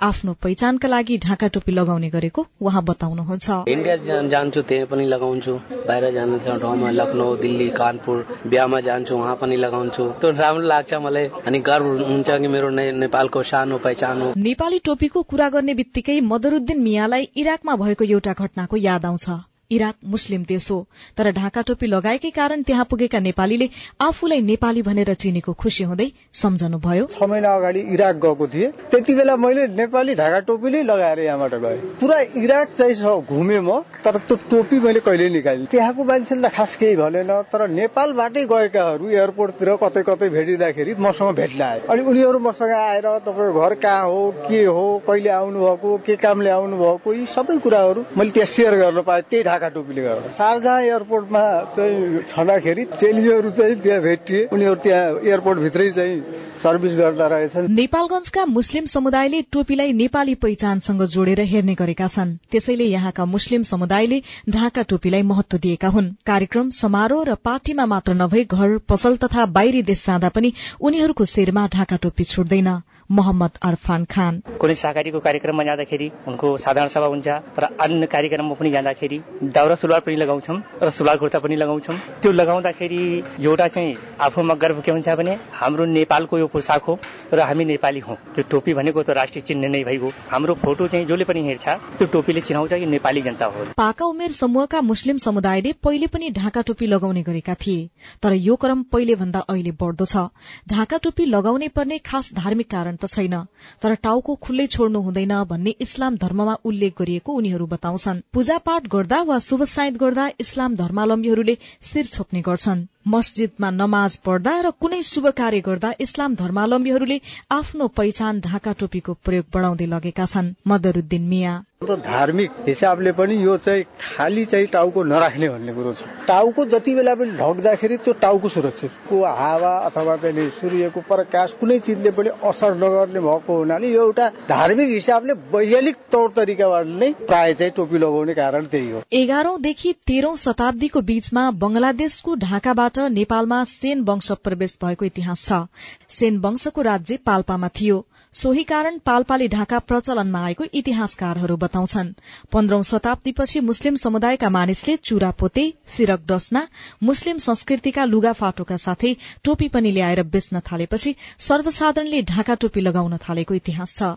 आफ्नो 0.03 0.33
पहिचानका 0.43 0.87
लागि 0.87 1.17
ढाका 1.27 1.47
टोपी 1.55 1.71
लगाउने 1.71 2.09
गरेको 2.09 2.45
उहाँ 2.61 2.83
बताउनुहुन्छ। 2.83 3.63
इन्डिया 3.69 3.95
जान्छु 4.27 4.61
त्यहाँ 4.67 4.87
पनि 4.91 5.05
लगाउँछु। 5.07 5.53
बाहिर 5.87 6.09
जान्छ 6.11 6.59
ठाउँमा 6.65 6.91
लखनऊ 6.91 7.35
दिल्ली 7.37 7.69
कानपुर 7.79 8.25
बिहामा 8.47 8.79
जान्छु 8.89 9.15
उहाँ 9.15 9.37
पनि 9.39 9.55
लगाउँछु। 9.63 10.09
त्यो 10.19 10.31
राम्रो 10.35 10.67
लाग्छ 10.67 10.93
मलाई। 11.07 11.31
अनि 11.47 11.63
गर्व 11.63 11.87
हुन्छ 12.11 12.29
कि 12.43 12.47
मेरो 12.49 12.69
नेपालको 12.99 13.43
सानो 13.53 13.77
पहिचान 13.87 14.21
हो। 14.21 14.33
नेपाली 14.35 14.79
टोपीको 14.83 15.23
कुरा 15.31 15.49
गर्ने 15.55 15.73
बित्तिकै 15.79 16.19
मदरुद्दिन 16.27 16.71
मियालाई 16.79 17.29
इराकमा 17.35 17.75
भएको 17.75 18.05
एउटा 18.05 18.33
घटनाको 18.33 18.77
याद 18.77 19.05
आउँछ। 19.05 19.29
इराक 19.71 19.95
मुस्लिम 20.05 20.43
देश 20.43 20.69
हो। 20.71 20.85
तर 21.17 21.31
ढाका 21.31 21.61
टोपी 21.61 21.87
लगाएकै 21.87 22.29
कारण 22.29 22.61
त्यहाँ 22.63 22.85
पुगेका 22.85 23.19
नेपालीले 23.19 23.69
आफूलाई 24.01 24.41
नेपाली 24.41 24.81
भनेर 24.81 25.13
चिनेको 25.15 25.53
खुशी 25.53 25.83
हुँदै 25.83 26.09
सम्झनुभयो। 26.33 27.05
छ 27.11 27.23
महिना 27.23 27.53
अगाडि 27.55 27.79
इराक 27.93 28.15
गएको 28.25 28.47
थिएँ। 28.47 28.71
त्यति 28.91 29.13
बेला 29.15 29.35
मैले 29.37 29.67
नेपाली 29.73 30.15
ढाका 30.15 30.39
टोपी 30.47 30.69
नै 30.69 30.83
लगाएर 30.83 31.19
यहाँबाट 31.19 31.53
गएँ। 31.63 31.77
पुरा 31.99 32.19
इराक 32.43 32.71
चाहिँ 32.71 33.21
घुमेँ 33.23 33.59
म 33.59 33.79
तर 34.03 34.17
त्यो 34.19 34.35
टोपी 34.51 34.79
मैले 34.79 34.99
कहिले 34.99 35.29
निकालेँ 35.29 35.65
त्यहाँको 35.71 36.03
मान्छेले 36.03 36.47
त 36.47 36.51
खास 36.53 36.75
केही 36.77 36.95
भनेन 36.95 37.31
तर 37.51 37.67
नेपालबाटै 37.69 38.45
गएकाहरू 38.45 39.09
एयरपोर्टतिर 39.09 39.75
कतै 39.83 40.03
कतै 40.03 40.29
भेटिँदाखेरि 40.29 40.95
मसँग 40.99 41.35
भेट्न 41.35 41.61
आए। 41.61 41.79
अनि 41.89 42.01
उनीहरू 42.03 42.39
मसँग 42.39 42.71
आएर 42.73 43.07
तपाईँको 43.25 43.61
घर 43.61 43.73
कहाँ 43.81 44.05
हो 44.05 44.21
के 44.47 44.63
हो 44.65 44.85
कहिले 45.07 45.29
आउनु 45.29 45.59
भएको 45.59 45.97
के 46.05 46.15
कामले 46.15 46.49
आउनु 46.49 46.77
भएको 46.77 47.13
यी 47.13 47.25
सबै 47.25 47.57
कुराहरू 47.63 48.05
मैले 48.17 48.31
त्यहाँ 48.31 48.51
सेयर 48.53 48.75
गर्न 48.75 49.01
पाएँ। 49.01 49.21
त्यही 49.23 49.43
ढाका 49.53 49.69
टोपीले 49.69 50.01
गर्दा। 50.01 50.31
शारजा 50.33 50.79
एयरपोर्टमा 50.81 51.41
चाहिँ 51.77 52.21
छँदाखेरि 52.27 52.83
चेलीहरू 52.97 53.49
चाहिँ 53.53 53.75
त्यहाँ 53.81 54.01
भेटिए। 54.01 54.45
उनीहरू 54.49 54.75
त्यहाँ 54.81 55.05
एयरपोर्ट 55.21 55.59
भित्रै 55.59 55.89
चाहिँ 55.91 56.15
सर्भिस 56.57 56.95
गर्दा 56.97 57.27
रहेछन्। 57.27 57.69
नेपालगंजका 57.69 58.45
मुस्लिम 58.45 58.85
समुदायले 58.85 59.41
टोपीलाई 59.51 59.93
नेपाली 59.93 60.35
पहिचानसँग 60.35 61.01
जोडेर 61.05 61.41
हेर्ने 61.41 61.73
गरेका 61.73 62.07
छन्। 62.07 62.35
त्यसैले 62.51 62.85
यहाँका 62.85 63.25
मुस्लिम 63.25 63.63
समुदायले 63.63 64.21
ढाका 64.49 64.81
टोपीलाई 64.83 65.21
महत्व 65.21 65.57
दिएका 65.57 65.87
हुन्। 65.87 66.13
कार्यक्रम 66.25 66.69
समारोह 66.71 67.23
र 67.23 67.35
पार्टीमा 67.43 67.85
मात्र 67.85 68.13
नभई 68.13 68.43
घर 68.45 68.77
पसल 68.89 69.17
तथा 69.17 69.45
बाहिरी 69.53 69.81
देश 69.83 70.05
जाँदा 70.05 70.29
पनि 70.29 70.53
उनीहरूको 70.81 71.25
शिरमा 71.25 71.67
ढाका 71.67 71.95
टोपी 71.97 72.23
छुट्दैन। 72.23 72.69
मोहम्मद 73.13 73.57
अरफान 73.63 74.05
खान। 74.11 74.41
कुनै 74.61 74.75
सहकारीको 74.75 75.19
कार्यक्रममा 75.19 75.63
जाँदाखेरि 75.63 76.07
उनको 76.27 76.47
साधारण 76.57 76.87
सभा 76.89 77.07
हुन्छ 77.13 77.27
तर 77.55 77.63
अन्य 77.79 78.05
कार्यक्रममा 78.13 78.55
पनि 78.59 78.71
जाँदाखेरि 78.71 79.17
दाउरा 79.55 79.75
सुलवार 79.75 80.01
पनि 80.05 80.15
लगाउँछौँ 80.15 80.57
र 80.83 80.89
सुलवार 80.89 81.17
कुर्ता 81.17 81.39
पनि 81.39 81.55
लगाउँछौँ। 81.55 81.97
त्यो 82.21 82.31
लगाउँदाखेरि 82.31 83.01
एउटा 83.43 83.67
चाहिँ 83.67 83.97
आफूमा 84.19 84.53
गर्व 84.63 84.81
के 84.81 84.91
हुन्छ 84.91 85.09
भने 85.19 85.37
हाम्रो 85.53 85.85
नेपालको 85.93 86.37
यो 86.37 86.47
पोसाक 86.47 86.83
हो 86.83 86.97
र 87.33 87.39
हामी 87.39 87.65
नेपाली 87.65 87.99
हौ। 87.99 88.15
त्यो 88.35 88.43
टोपी 88.51 88.73
भनेको 88.73 89.03
त 89.03 89.09
राष्ट्रिय 89.19 89.41
चिन्ह 89.47 89.69
नै 89.69 89.83
भइगयो। 89.83 90.09
हाम्रो 90.29 90.53
फोटो 90.63 90.87
चाहिँ 90.87 91.05
जसले 91.05 91.25
पनि 91.25 91.41
हेर्छ 91.47 91.67
त्यो 91.97 92.07
टोपीले 92.13 92.41
चिनाउँछ 92.41 92.73
कि 92.73 92.85
नेपाली 92.87 93.21
जनता 93.21 93.45
हो। 93.45 93.65
पाका 93.77 94.05
उमेर 94.05 94.31
समूहका 94.33 94.81
मुस्लिम 94.83 95.17
समुदायले 95.17 95.73
पहिले 95.83 96.07
पनि 96.07 96.29
ढाका 96.33 96.61
टोपी 96.63 96.87
लगाउने 96.87 97.23
गरेका 97.23 97.53
थिए 97.55 97.89
तर 98.23 98.33
यो 98.33 98.55
क्रम 98.55 98.83
पहिले 98.93 99.15
भन्दा 99.15 99.39
अहिले 99.49 99.71
बढ्दो 99.81 100.05
छ। 100.05 100.27
ढाका 100.69 100.97
टोपी 101.03 101.25
लगाउनै 101.25 101.67
पर्ने 101.75 101.97
खास 102.05 102.33
धार्मिक 102.33 102.69
कारण 102.71 102.95
त 103.03 103.11
छैन। 103.13 103.35
तर 103.81 103.95
टाउको 104.03 104.35
खुल्लै 104.45 104.67
छोड्नु 104.75 105.01
हुँदैन 105.01 105.35
भन्ने 105.49 105.75
इस्लाम 105.87 106.17
धर्ममा 106.17 106.57
उल्लेख 106.65 106.97
गरिएको 106.99 107.37
उनीहरू 107.41 107.69
बताउँछन्। 107.75 108.23
पूजापाठ 108.33 108.91
गर्दा 108.95 109.21
वा 109.29 109.39
शुभ 109.49 109.69
साइत 109.71 110.01
गर्दा 110.03 110.31
इस्लाम 110.39 110.75
धर्मावलम्बीहरूले 110.75 111.57
शिर 111.83 112.11
छोप्ने 112.15 112.41
गर्छन्। 112.49 112.85
मस्जिदमा 113.05 113.69
नमाज 113.71 114.15
पढ्दा 114.25 114.51
र 114.61 114.69
कुनै 114.79 115.01
शुभ 115.03 115.27
कार्य 115.37 115.59
गर्दा 115.61 115.93
इस्लाम 115.99 116.35
धर्मावलम्बीहरूले 116.35 117.19
आफ्नो 117.51 117.87
पहिचान 117.97 118.39
ढाका 118.41 118.73
टोपीको 118.79 119.13
प्रयोग 119.25 119.45
बढाउँदै 119.53 119.85
लगेका 119.87 120.25
छन्। 120.25 120.53
मदरुद्दिन 120.67 121.21
मिया। 121.27 121.53
हाम्रो 121.83 121.95
धार्मिक 122.03 122.51
हिसाबले 122.67 123.11
पनि 123.11 123.35
यो 123.43 123.57
चाहिँ 123.57 123.83
खाली 124.01 124.45
चाहिँ 124.45 124.67
टाउको 124.73 125.03
नराख्ने 125.03 125.49
भन्ने 125.49 125.73
कुरो 125.73 125.93
छ। 125.93 126.03
टाउको 126.27 126.65
जति 126.65 126.93
बेला 126.95 127.15
पनि 127.15 127.31
ढक्दाखेरि 127.37 127.97
त्यो 127.97 128.13
टाउको 128.21 128.49
सुरक्षित 128.49 128.91
को 129.09 129.23
हावा 129.35 129.71
अथवा 129.87 130.15
त्यसले 130.17 130.49
सूर्यको 130.59 131.01
प्रकाश 131.09 131.53
कुनै 131.59 131.79
चिजले 131.79 132.11
पनि 132.11 132.29
असर 132.43 132.75
नगर्ने 132.83 133.19
भएको 133.19 133.57
हुनाले 133.57 133.87
यो 133.89 134.01
एउटा 134.03 134.29
धार्मिक 134.49 134.89
हिसाबले 134.89 135.33
वैज्ञानिक 135.51 135.97
तौर 136.11 136.29
तरिकाबाट 136.35 136.87
नै 137.03 137.11
प्राय 137.27 137.53
चाहिँ 137.53 137.73
टोपी 137.75 137.97
लगाउने 137.97 138.33
कारण 138.33 138.65
त्यही 138.71 138.91
हो। 138.91 139.03
एघारौंदेखि 139.13 139.93
तेह्रौं 140.07 140.35
शताब्दीको 140.37 141.01
बीचमा 141.11 141.49
बंगलादेशको 141.65 142.35
ढाकाबाट 142.47 142.92
नेपालमा 142.99 143.63
सेन 143.63 144.01
वंश 144.01 144.31
प्रवेश 144.31 144.77
भएको 144.83 145.05
इतिहास 145.05 145.43
छ। 145.45 145.67
सेन 146.09 146.37
वंशको 146.37 146.81
राज्य 146.81 147.17
पाल्पामा 147.17 147.67
थियो। 147.67 148.05
सोही 148.33 148.63
कारण 148.63 148.97
पाल्पाले 148.97 149.47
ढाका 149.47 149.79
प्रचलनमा 149.79 150.43
आएको 150.45 150.63
इतिहासकारहरू 150.73 151.57
बताउँछन्। 151.57 152.13
पन्ध्रौं 152.51 152.81
शताब्दीपछि 152.83 153.59
मुस्लिम 153.59 153.95
समुदायका 153.95 154.49
मानिसले 154.49 154.97
चुरा 154.97 155.31
पोते 155.31 155.73
सिरक 155.87 156.25
डस्ना 156.27 156.67
मुस्लिम 157.03 157.37
संस्कृतिका 157.37 158.05
लुगाफाटोका 158.05 158.77
साथै 158.77 159.15
टोपी 159.43 159.67
पनि 159.67 159.91
ल्याएर 159.91 160.23
बेच्न 160.23 160.59
थालेपछि 160.71 161.15
सर्वसाधारणले 161.39 162.21
ढाका 162.21 162.55
टोपी 162.55 162.81
लगाउन 162.81 163.17
थालेको 163.17 163.53
इतिहास 163.53 163.93
छ। 163.95 164.13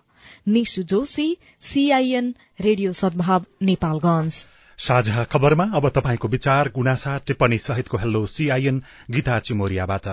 निशु 0.49 0.83
जोशी 0.83 1.37
सीआईएन 1.61 2.35
रेडियो 2.61 2.93
सद्भाव 2.93 3.45
नेपालगंज 3.63 4.45
साझा 4.79 5.25
खबरमा 5.25 5.65
अब 5.75 5.89
तपाईँको 5.89 6.29
विचार 6.29 6.69
गुनासा 6.75 7.19
टिप्पणी 7.27 7.59
सहितको 7.59 7.97
हेलो 7.97 8.27
सीआईएन 8.27 8.83
गीता 9.11 9.39
चिमोरियाबाट। 9.41 10.09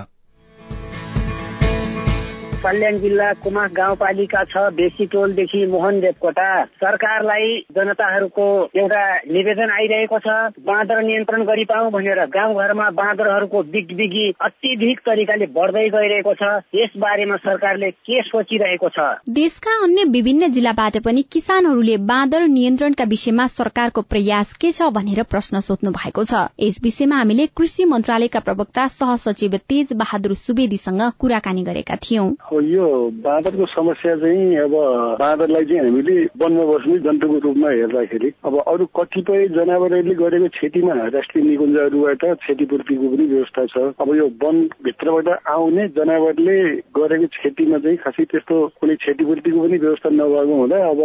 कल्याण 2.63 2.97
जिल्ला 2.97 3.32
कुमास 3.43 3.71
गाउँपालिका 3.76 4.43
छ 4.43 4.62
बेसी 4.73 5.06
टोलदेखि 5.06 5.65
मोहन 5.67 5.99
देवकोटा। 5.99 6.49
सरकारलाई 6.80 7.58
जनताहरूको 7.76 8.45
एउटा 8.76 9.04
निवेदन 9.30 9.71
आइरहेको 9.71 10.19
छ 10.19 10.36
बाँदर 10.63 11.02
नियन्त्रण 11.04 11.43
गरी 11.43 11.65
पाऊ 11.65 11.89
भनेर 11.89 12.23
गाउँघरमा 12.36 12.89
बाँदरहरूको 12.99 13.63
बिगबिगी 13.73 14.26
अत्यधिक 14.41 14.99
तरिकाले 14.99 15.45
बढ्दै 15.58 15.88
गइरहेको 15.89 16.34
छ। 16.34 16.52
यस 16.76 16.95
बारेमा 16.97 17.36
सरकारले 17.43 17.91
के 17.91 18.21
सोचिरहेको 18.23 18.89
छ? 18.89 18.99
देशका 19.30 19.76
अन्य 19.84 20.04
विभिन्न 20.13 20.52
जिल्लाबाट 20.52 20.97
पनि 21.06 21.21
किसानहरूले 21.32 21.97
बाँदर 22.06 22.47
नियन्त्रणका 22.47 23.04
विषयमा 23.10 23.47
सरकारको 23.49 24.02
प्रयास 24.13 24.54
के 24.54 24.71
छ 24.71 24.89
भनेर 24.93 25.23
प्रश्न 25.30 25.60
सोध्नु 25.60 25.91
भएको 25.91 26.23
छ। 26.23 26.47
यस 26.62 26.80
विषयमा 26.84 27.17
हामीले 27.17 27.47
कृषि 27.58 27.86
मन्त्रालयका 27.91 28.39
प्रवक्ता 28.39 28.88
सहसचिव 28.95 29.58
तेज 29.69 29.93
बहादुर 29.95 30.34
सुवेदीसँग 30.38 31.02
कुराकानी 31.19 31.63
गरेका 31.63 31.95
थियौं। 32.04 32.32
हो 32.54 32.60
यो 32.62 32.88
बाँदरको 33.26 33.66
समस्या 33.66 34.16
चाहिँ 34.22 34.58
अब 34.63 34.74
बाँदरलाई 35.20 35.66
चाहिँ 35.66 35.80
हामीले 35.82 36.16
वनमा 36.38 36.63
बस्ने 36.72 36.98
जन्तुको 37.06 37.38
रूपमा 37.46 37.70
हेर्दाखेरि 37.70 38.30
अब 38.46 38.58
अरू 38.62 38.86
कतिपय 39.00 39.48
जनावरहरूले 39.58 40.16
गरेको 40.16 40.48
क्षतिमा 40.58 40.94
राष्ट्रिय 41.16 41.44
निकुञ्जहरूबाट 41.44 42.24
क्षतिपूर्तिको 42.44 43.08
पनि 43.13 43.26
व्यवस्था 43.34 43.66
छ। 43.66 43.78
अब 44.02 44.10
यो 44.16 44.28
वनभित्रबाट 44.44 45.28
आउने 45.50 45.88
जनावरले 45.98 46.58
गरेको 46.98 47.28
क्षतिमा 47.38 47.78
चाहिँ 47.84 47.98
खासै 48.04 48.26
त्यस्तो 48.32 48.56
कुनै 48.82 48.96
क्षतिपूर्तिको 49.02 49.62
पनि 49.63 49.78
व्यवस्था 49.78 50.10
नभएको 50.13 50.56
हुँदा 50.62 50.78
अब 50.94 51.02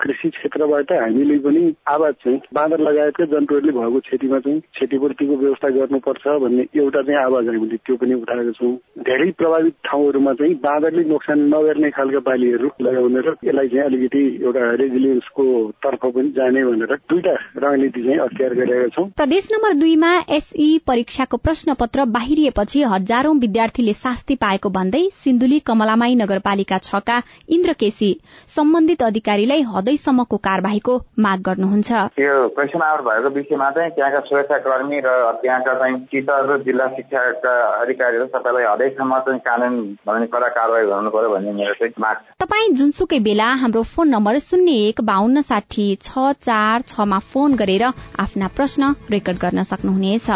कृषि 0.00 0.28
क्षेत्रबाट 0.30 0.92
हामीले 0.92 1.38
पनि 1.44 1.62
आवाज 1.88 2.14
चाहिँ 2.24 2.40
बाँदर 2.54 2.80
लगायतका 2.88 3.24
जन्तुहरूले 3.34 3.72
भएको 3.78 4.00
क्षतिमा 4.08 4.38
चाहिँ 4.38 4.60
क्षतिपूर्तिको 4.72 5.36
व्यवस्था 5.44 5.68
गर्नुपर्छ 5.78 6.26
भन्ने 6.44 6.64
एउटा 6.80 7.02
चाहिँ 7.02 7.20
आवाज 7.24 7.48
हामीले 7.48 7.76
त्यो 7.84 7.96
पनि 8.00 8.14
उठाएको 8.22 8.52
छौँ। 8.58 8.74
धेरै 9.04 9.30
प्रभावित 9.40 9.74
ठाउँहरूमा 9.84 10.32
चाहिँ 10.40 10.54
बाँदरले 10.70 11.02
नोक्सान 11.10 11.38
नगर्ने 11.50 11.90
खालका 11.90 12.18
बालीहरू 12.22 12.68
लगाउने 12.80 13.20
र 13.20 13.34
यसलाई 13.44 13.68
चाहिँ 13.68 13.84
अलिकति 13.84 14.22
एउटा 14.44 14.62
रेजिलियन्सको 14.80 15.44
तर्फ 15.82 16.02
पनि 16.06 16.30
जाने 16.38 16.64
भनेर 16.64 16.94
दुईटा 17.10 17.34
रणनीति 17.58 18.02
चाहिँ 18.02 18.18
अख्तियार 18.20 18.54
गरेका 18.54 18.88
छौँ। 18.94 19.06
प्रदेश 19.16 19.48
नम्बर 19.52 19.72
दुईमा 19.80 20.12
एसई 20.30 20.68
परीक्षाको 20.86 21.36
प्रश्न 21.36 21.74
पत्र 21.80 22.04
बाहिरिएपछि 22.16 22.82
हजारौं 22.92 23.34
विद्यार्थीले 23.40 23.92
शास्ति 23.94 24.34
पाएको 24.36 24.70
भन्दै 24.70 25.02
सिन्धुली 25.14 25.58
कमलामाई 25.66 26.14
नगरपालिका 26.14 26.78
छका 26.80 27.16
इन्द्र 27.48 27.72
केसी 27.80 28.10
सम्बन्धित 28.54 29.02
अधिकारीलाई 29.02 29.62
हदैसम्मको 29.70 30.36
कार्यवाहीको 30.46 30.96
माग 31.18 31.42
गर्नुहुन्छ। 31.48 31.90
यो 32.20 32.36
क्वेसन 32.54 32.82
आवर 32.82 33.02
भएको 33.08 33.34
विषयमा 33.34 33.70
चाहिँ 33.70 33.90
त्यहाँका 33.90 34.20
सुरक्षाकर्मी 34.28 35.00
र 35.00 35.16
त्यहाँका 35.42 35.74
चाहिँ 35.74 35.98
टिचर 36.12 36.52
र 36.52 36.62
जिल्ला 36.62 36.86
शिक्षाका 36.94 37.54
अधिकारीहरू 37.80 38.26
सबैलाई 38.36 38.70
हदैसम्म 38.70 39.18
चाहिँ 39.26 39.40
कानून 39.48 39.82
भन्ने 40.06 40.26
कडा 40.30 40.48
कारवाही 40.60 40.86
गर्नु 40.86 41.10
पर्यो 41.10 41.28
भन्ने 41.34 41.52
मेरो 41.58 41.74
चाहिँ 41.80 42.02
माग 42.06 42.16
छ। 42.16 42.36
तपाई 42.40 42.68
जुनसुकै 42.78 43.18
बेला 43.26 43.48
हाम्रो 43.60 43.82
फोन 43.92 44.08
नम्बर 44.14 44.38
शून्य 44.40 44.72
एक 44.88 45.00
बाहन्न 45.10 45.42
साठी 45.50 45.86
छ 46.02 46.32
चार 46.42 46.88
छमा 46.88 47.18
फोन 47.30 47.56
गरेर 47.56 47.84
आफ्ना 48.20 48.48
प्रश्न 48.56 48.94
रेकर्ड 49.10 49.38
गर्न 49.40 49.62
सक्नुहुनेछ। 49.70 50.28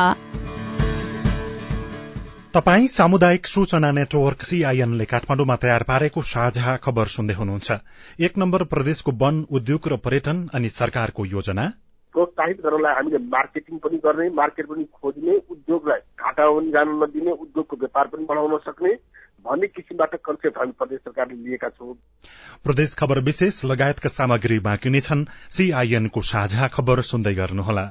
तपाई 2.55 2.87
सामुदायिक 2.87 3.47
सूचना 3.47 3.91
नेटवर्क 3.93 4.43
सीआईएनले 4.43 5.05
काठमाडौँमा 5.05 5.57
तयार 5.63 5.83
पारेको 5.83 6.23
साझा 6.23 6.77
खबर 6.85 7.07
सुन्दै 7.11 7.35
हुनुहुन्छ। 7.35 7.79
एक 8.21 8.39
नम्बर 8.39 8.65
प्रदेशको 8.71 9.13
वन 9.23 9.41
उद्योग 9.51 9.89
र 9.89 9.97
पर्यटन 10.05 10.39
अनि 10.55 10.69
सरकारको 10.71 11.25
योजना 11.27 11.65
प्रोत्साहित 12.15 12.61
गर्नलाई 12.61 12.95
हामीले 12.95 13.19
मार्केटिङ 13.29 13.79
पनि 13.79 13.97
गर्ने 14.05 14.29
मार्केट 14.35 14.67
पनि 14.67 14.85
खोज्ने 14.93 15.35
उद्योगलाई 15.51 16.01
घाटा 16.21 16.47
पनि 16.51 16.71
जान 16.71 16.95
नदिने 17.03 17.33
उद्योगको 17.37 17.77
व्यापार 17.77 18.07
पनि 18.07 18.25
बढाउन 18.25 18.57
सक्ने 18.59 18.93
भन्ने 19.45 19.67
किसिमबाट 19.67 20.15
कन्सेप्ट 20.25 20.59
हामी 20.59 20.73
प्रदेश 20.79 21.01
सरकारले 21.01 21.35
लिएका 21.35 21.69
छौँ। 21.69 21.95
प्रदेश 22.65 22.95
खबर 22.95 23.19
विशेष 23.21 23.65
लगायतका 23.65 24.09
सामग्री 24.09 24.59
बाँकी 24.61 24.91
नै 24.91 25.01
छन्। 25.01 25.27
सीआईएनको 25.51 26.23
साझा 26.31 26.69
खबर 26.69 27.01
सुन्दै 27.11 27.35
गर्नुहोला। 27.35 27.87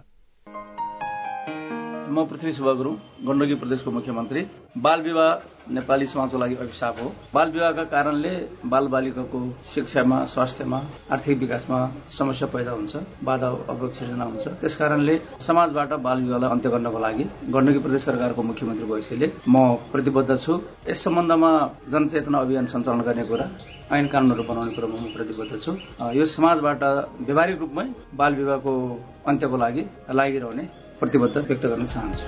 म 2.14 2.26
पृथ्वी 2.30 2.52
शुभ 2.54 2.68
गुरुङ 2.78 2.96
गण्डकी 3.28 3.56
प्रदेशको 3.62 3.92
मुख्यमन्त्री। 3.92 4.42
बाल 4.86 5.02
विवाह 5.02 5.32
नेपाली 5.74 6.06
समाजको 6.06 6.38
लागि 6.38 6.56
अभिशाप 6.64 6.96
हो। 7.02 7.08
बाल 7.34 7.52
विवाहका 7.52 7.84
कारणले 7.94 8.32
बाल 8.74 8.88
बालिकाको 8.94 9.40
शिक्षामा 9.74 10.18
स्वास्थ्यमा 10.34 10.80
आर्थिक 11.14 11.38
विकासमा 11.40 11.80
समस्या 12.18 12.48
पैदा 12.56 12.72
हुन्छ 12.78 12.94
बाधा 13.24 13.48
अवरोध 13.74 13.92
सिर्जना 14.00 14.26
हुन्छ। 14.32 14.48
त्यस 14.62 14.76
कारणले 14.82 15.16
समाजबाट 15.48 15.94
बाल 16.06 16.18
विवाहलाई 16.24 16.50
अन्त्य 16.56 16.70
गर्नको 16.76 17.00
लागि 17.06 17.26
गण्डकी 17.56 17.80
प्रदेश 17.86 18.02
सरकारको 18.10 18.42
मुख्यमन्त्रीको 18.50 18.96
हैसियतले 18.96 19.28
म 19.48 19.56
प्रतिबद्ध 19.94 20.32
छु। 20.46 20.54
यस 20.90 21.04
सम्बन्धमा 21.04 21.52
जनचेतना 21.92 22.38
अभियान 22.46 22.66
सञ्चालन 22.74 23.02
गर्ने 23.08 23.26
कुरा 23.32 23.48
ऐन 23.94 24.06
कानूनहरू 24.14 24.44
बनाउने 24.50 24.72
कुरोमा 24.76 24.98
म 25.02 25.06
प्रतिबद्ध 25.16 25.52
छु। 25.64 25.72
यो 26.20 26.26
समाजबाट 26.36 26.84
व्यावहारिक 27.28 27.60
रूपमै 27.60 27.88
बाल 28.20 28.32
विवाहको 28.36 28.74
अन्त्यको 29.30 29.58
लागि 29.64 29.84
लागिरहने 30.20 30.66
प्रतिबद्ध 31.04 31.38
व्यक्त 31.38 31.66
गर्न 31.66 31.86
चाहन्छु। 31.86 32.26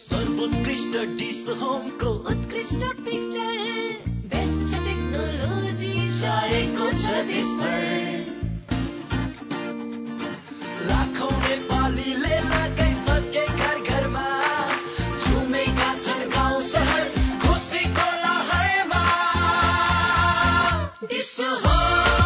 सर्वोत्कृष्ट 0.00 0.98
डिस 1.20 1.38
होमको 1.60 2.10
उत्कृष्ट 2.32 2.82
पिक्चर 3.06 3.62
बेस्ट 4.34 4.74
टेक्नोलोजी 4.84 5.94
चाहिएको 6.20 6.90
छ 7.00 7.24
देशभर। 7.30 7.80
लाखौँ 10.90 11.32
नेपालीले 11.40 12.36
लगाइसके 12.52 13.46
घर 13.48 13.80
घरमा 13.88 14.28
झुमेका 15.16 15.90
छन् 16.04 16.30
गाउँ 16.36 16.60
सहर 16.70 17.08
खुसीको 17.46 18.08
लहरमा। 18.24 19.04
डिस 21.08 21.36
होम 21.64 22.19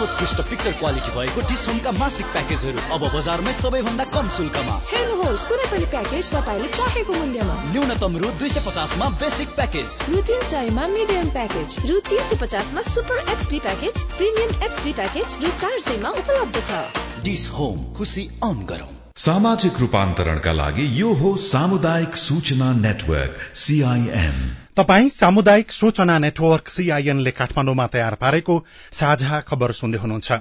सर्वोत्कृष्ट 0.00 0.40
पिक्चर 0.50 0.72
क्वालिटी 0.72 1.10
भएको 1.12 1.40
डिसहोमका 1.48 1.90
मासिक 1.92 2.26
प्याकेजहरू 2.32 2.84
अब 2.94 3.02
बजारमै 3.14 3.52
सबैभन्दा 3.52 4.04
कम 4.14 4.28
शुल्कमा। 4.36 4.76
हेर्नुहोस् 4.90 5.44
कुनै 5.48 5.66
पनि 5.72 5.86
प्याकेज 5.94 6.30
तपाईँले 6.32 6.68
चाहेको 6.76 7.12
मूल्यमा। 7.14 7.56
न्यूनतम 7.72 8.16
रु 8.22 8.30
दुई 8.40 8.48
सय 8.48 8.64
पचासमा 8.68 9.08
बेसिक 9.20 9.52
प्याकेज 9.58 9.96
रु 10.08 10.22
तीन 10.30 10.40
सयमा 10.52 10.86
मिडियम 10.94 11.28
प्याकेज 11.36 11.76
रु 11.90 11.98
तीन 12.08 12.24
सय 12.30 12.40
पचासमा 12.44 12.86
super 12.88 13.20
HD 13.34 13.60
package 13.66 14.06
premium 14.16 14.56
HD 14.70 14.92
package 15.02 15.36
रु 15.44 15.52
चार 15.58 15.76
सयमा 15.88 16.16
उपलब्ध 16.22 16.64
छ। 16.70 16.80
डिस 17.28 17.48
होम 17.50 17.84
खुसी 17.92 18.26
अन 18.44 18.66
गरौँ। 18.72 18.99
सामाजिक 19.16 19.78
रूपान्तरणका 19.80 20.52
लागि 20.52 20.84
यो 21.00 21.12
हो 21.12 21.36
सामुदायिक 21.36 22.16
सूचना 22.16 22.72
नेटवर्क 22.72 23.36
सीआईएन 23.54 24.38
तपाई 24.76 25.08
सामुदायिक 25.08 25.72
सूचना 25.72 26.18
नेटवर्क 26.18 26.68
सीआईएनले 26.68 27.30
काठमाडौँमा 27.30 27.86
तयार 27.86 28.14
पारेको 28.14 28.64
साझा 28.92 29.40
खबर 29.40 29.72
सुन्दै 29.72 29.98
हुनुहुन्छ। 29.98 30.32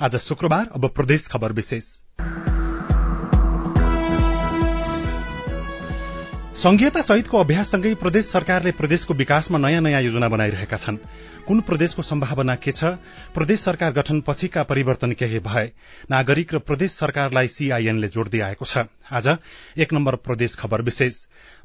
आज 0.00 0.16
शुक्रबार 0.16 0.70
अब 0.74 0.88
प्रदेश 0.88 1.28
खबर 1.28 1.52
विशेष। 1.52 1.84
संघीयता 6.54 7.00
सहितको 7.02 7.38
अभ्याससँगै 7.38 7.92
प्रदेश 7.98 8.26
सरकारले 8.26 8.70
प्रदेशको 8.72 9.14
विकासमा 9.14 9.58
नयाँ 9.58 9.80
नयाँ 9.82 10.02
योजना 10.02 10.28
बनाइरहेका 10.28 10.76
छन्। 10.76 10.96
कुन 11.46 11.60
प्रदेशको 11.60 12.02
सम्भावना 12.02 12.54
के 12.56 12.72
छ? 12.72 12.84
प्रदेश 13.34 13.60
सरकार 13.60 13.92
गठन 13.92 14.20
पछिका 14.20 14.62
परिवर्तन 14.62 15.12
केही 15.12 15.38
भए 15.42 15.64
नागरिक 16.10 16.54
र 16.54 16.58
प्रदेश 16.60 16.92
सरकारलाई 16.92 17.48
सीआईएनले 17.48 18.08
जोड़ 18.08 18.28
दिआएको 18.28 18.64
छ। 18.64 18.86
आज 19.10 19.28
एक 19.78 19.92
नम्बर 19.92 20.16
प्रदेश 20.22 20.54
खबर 20.54 20.82
विशेष। 20.82 21.18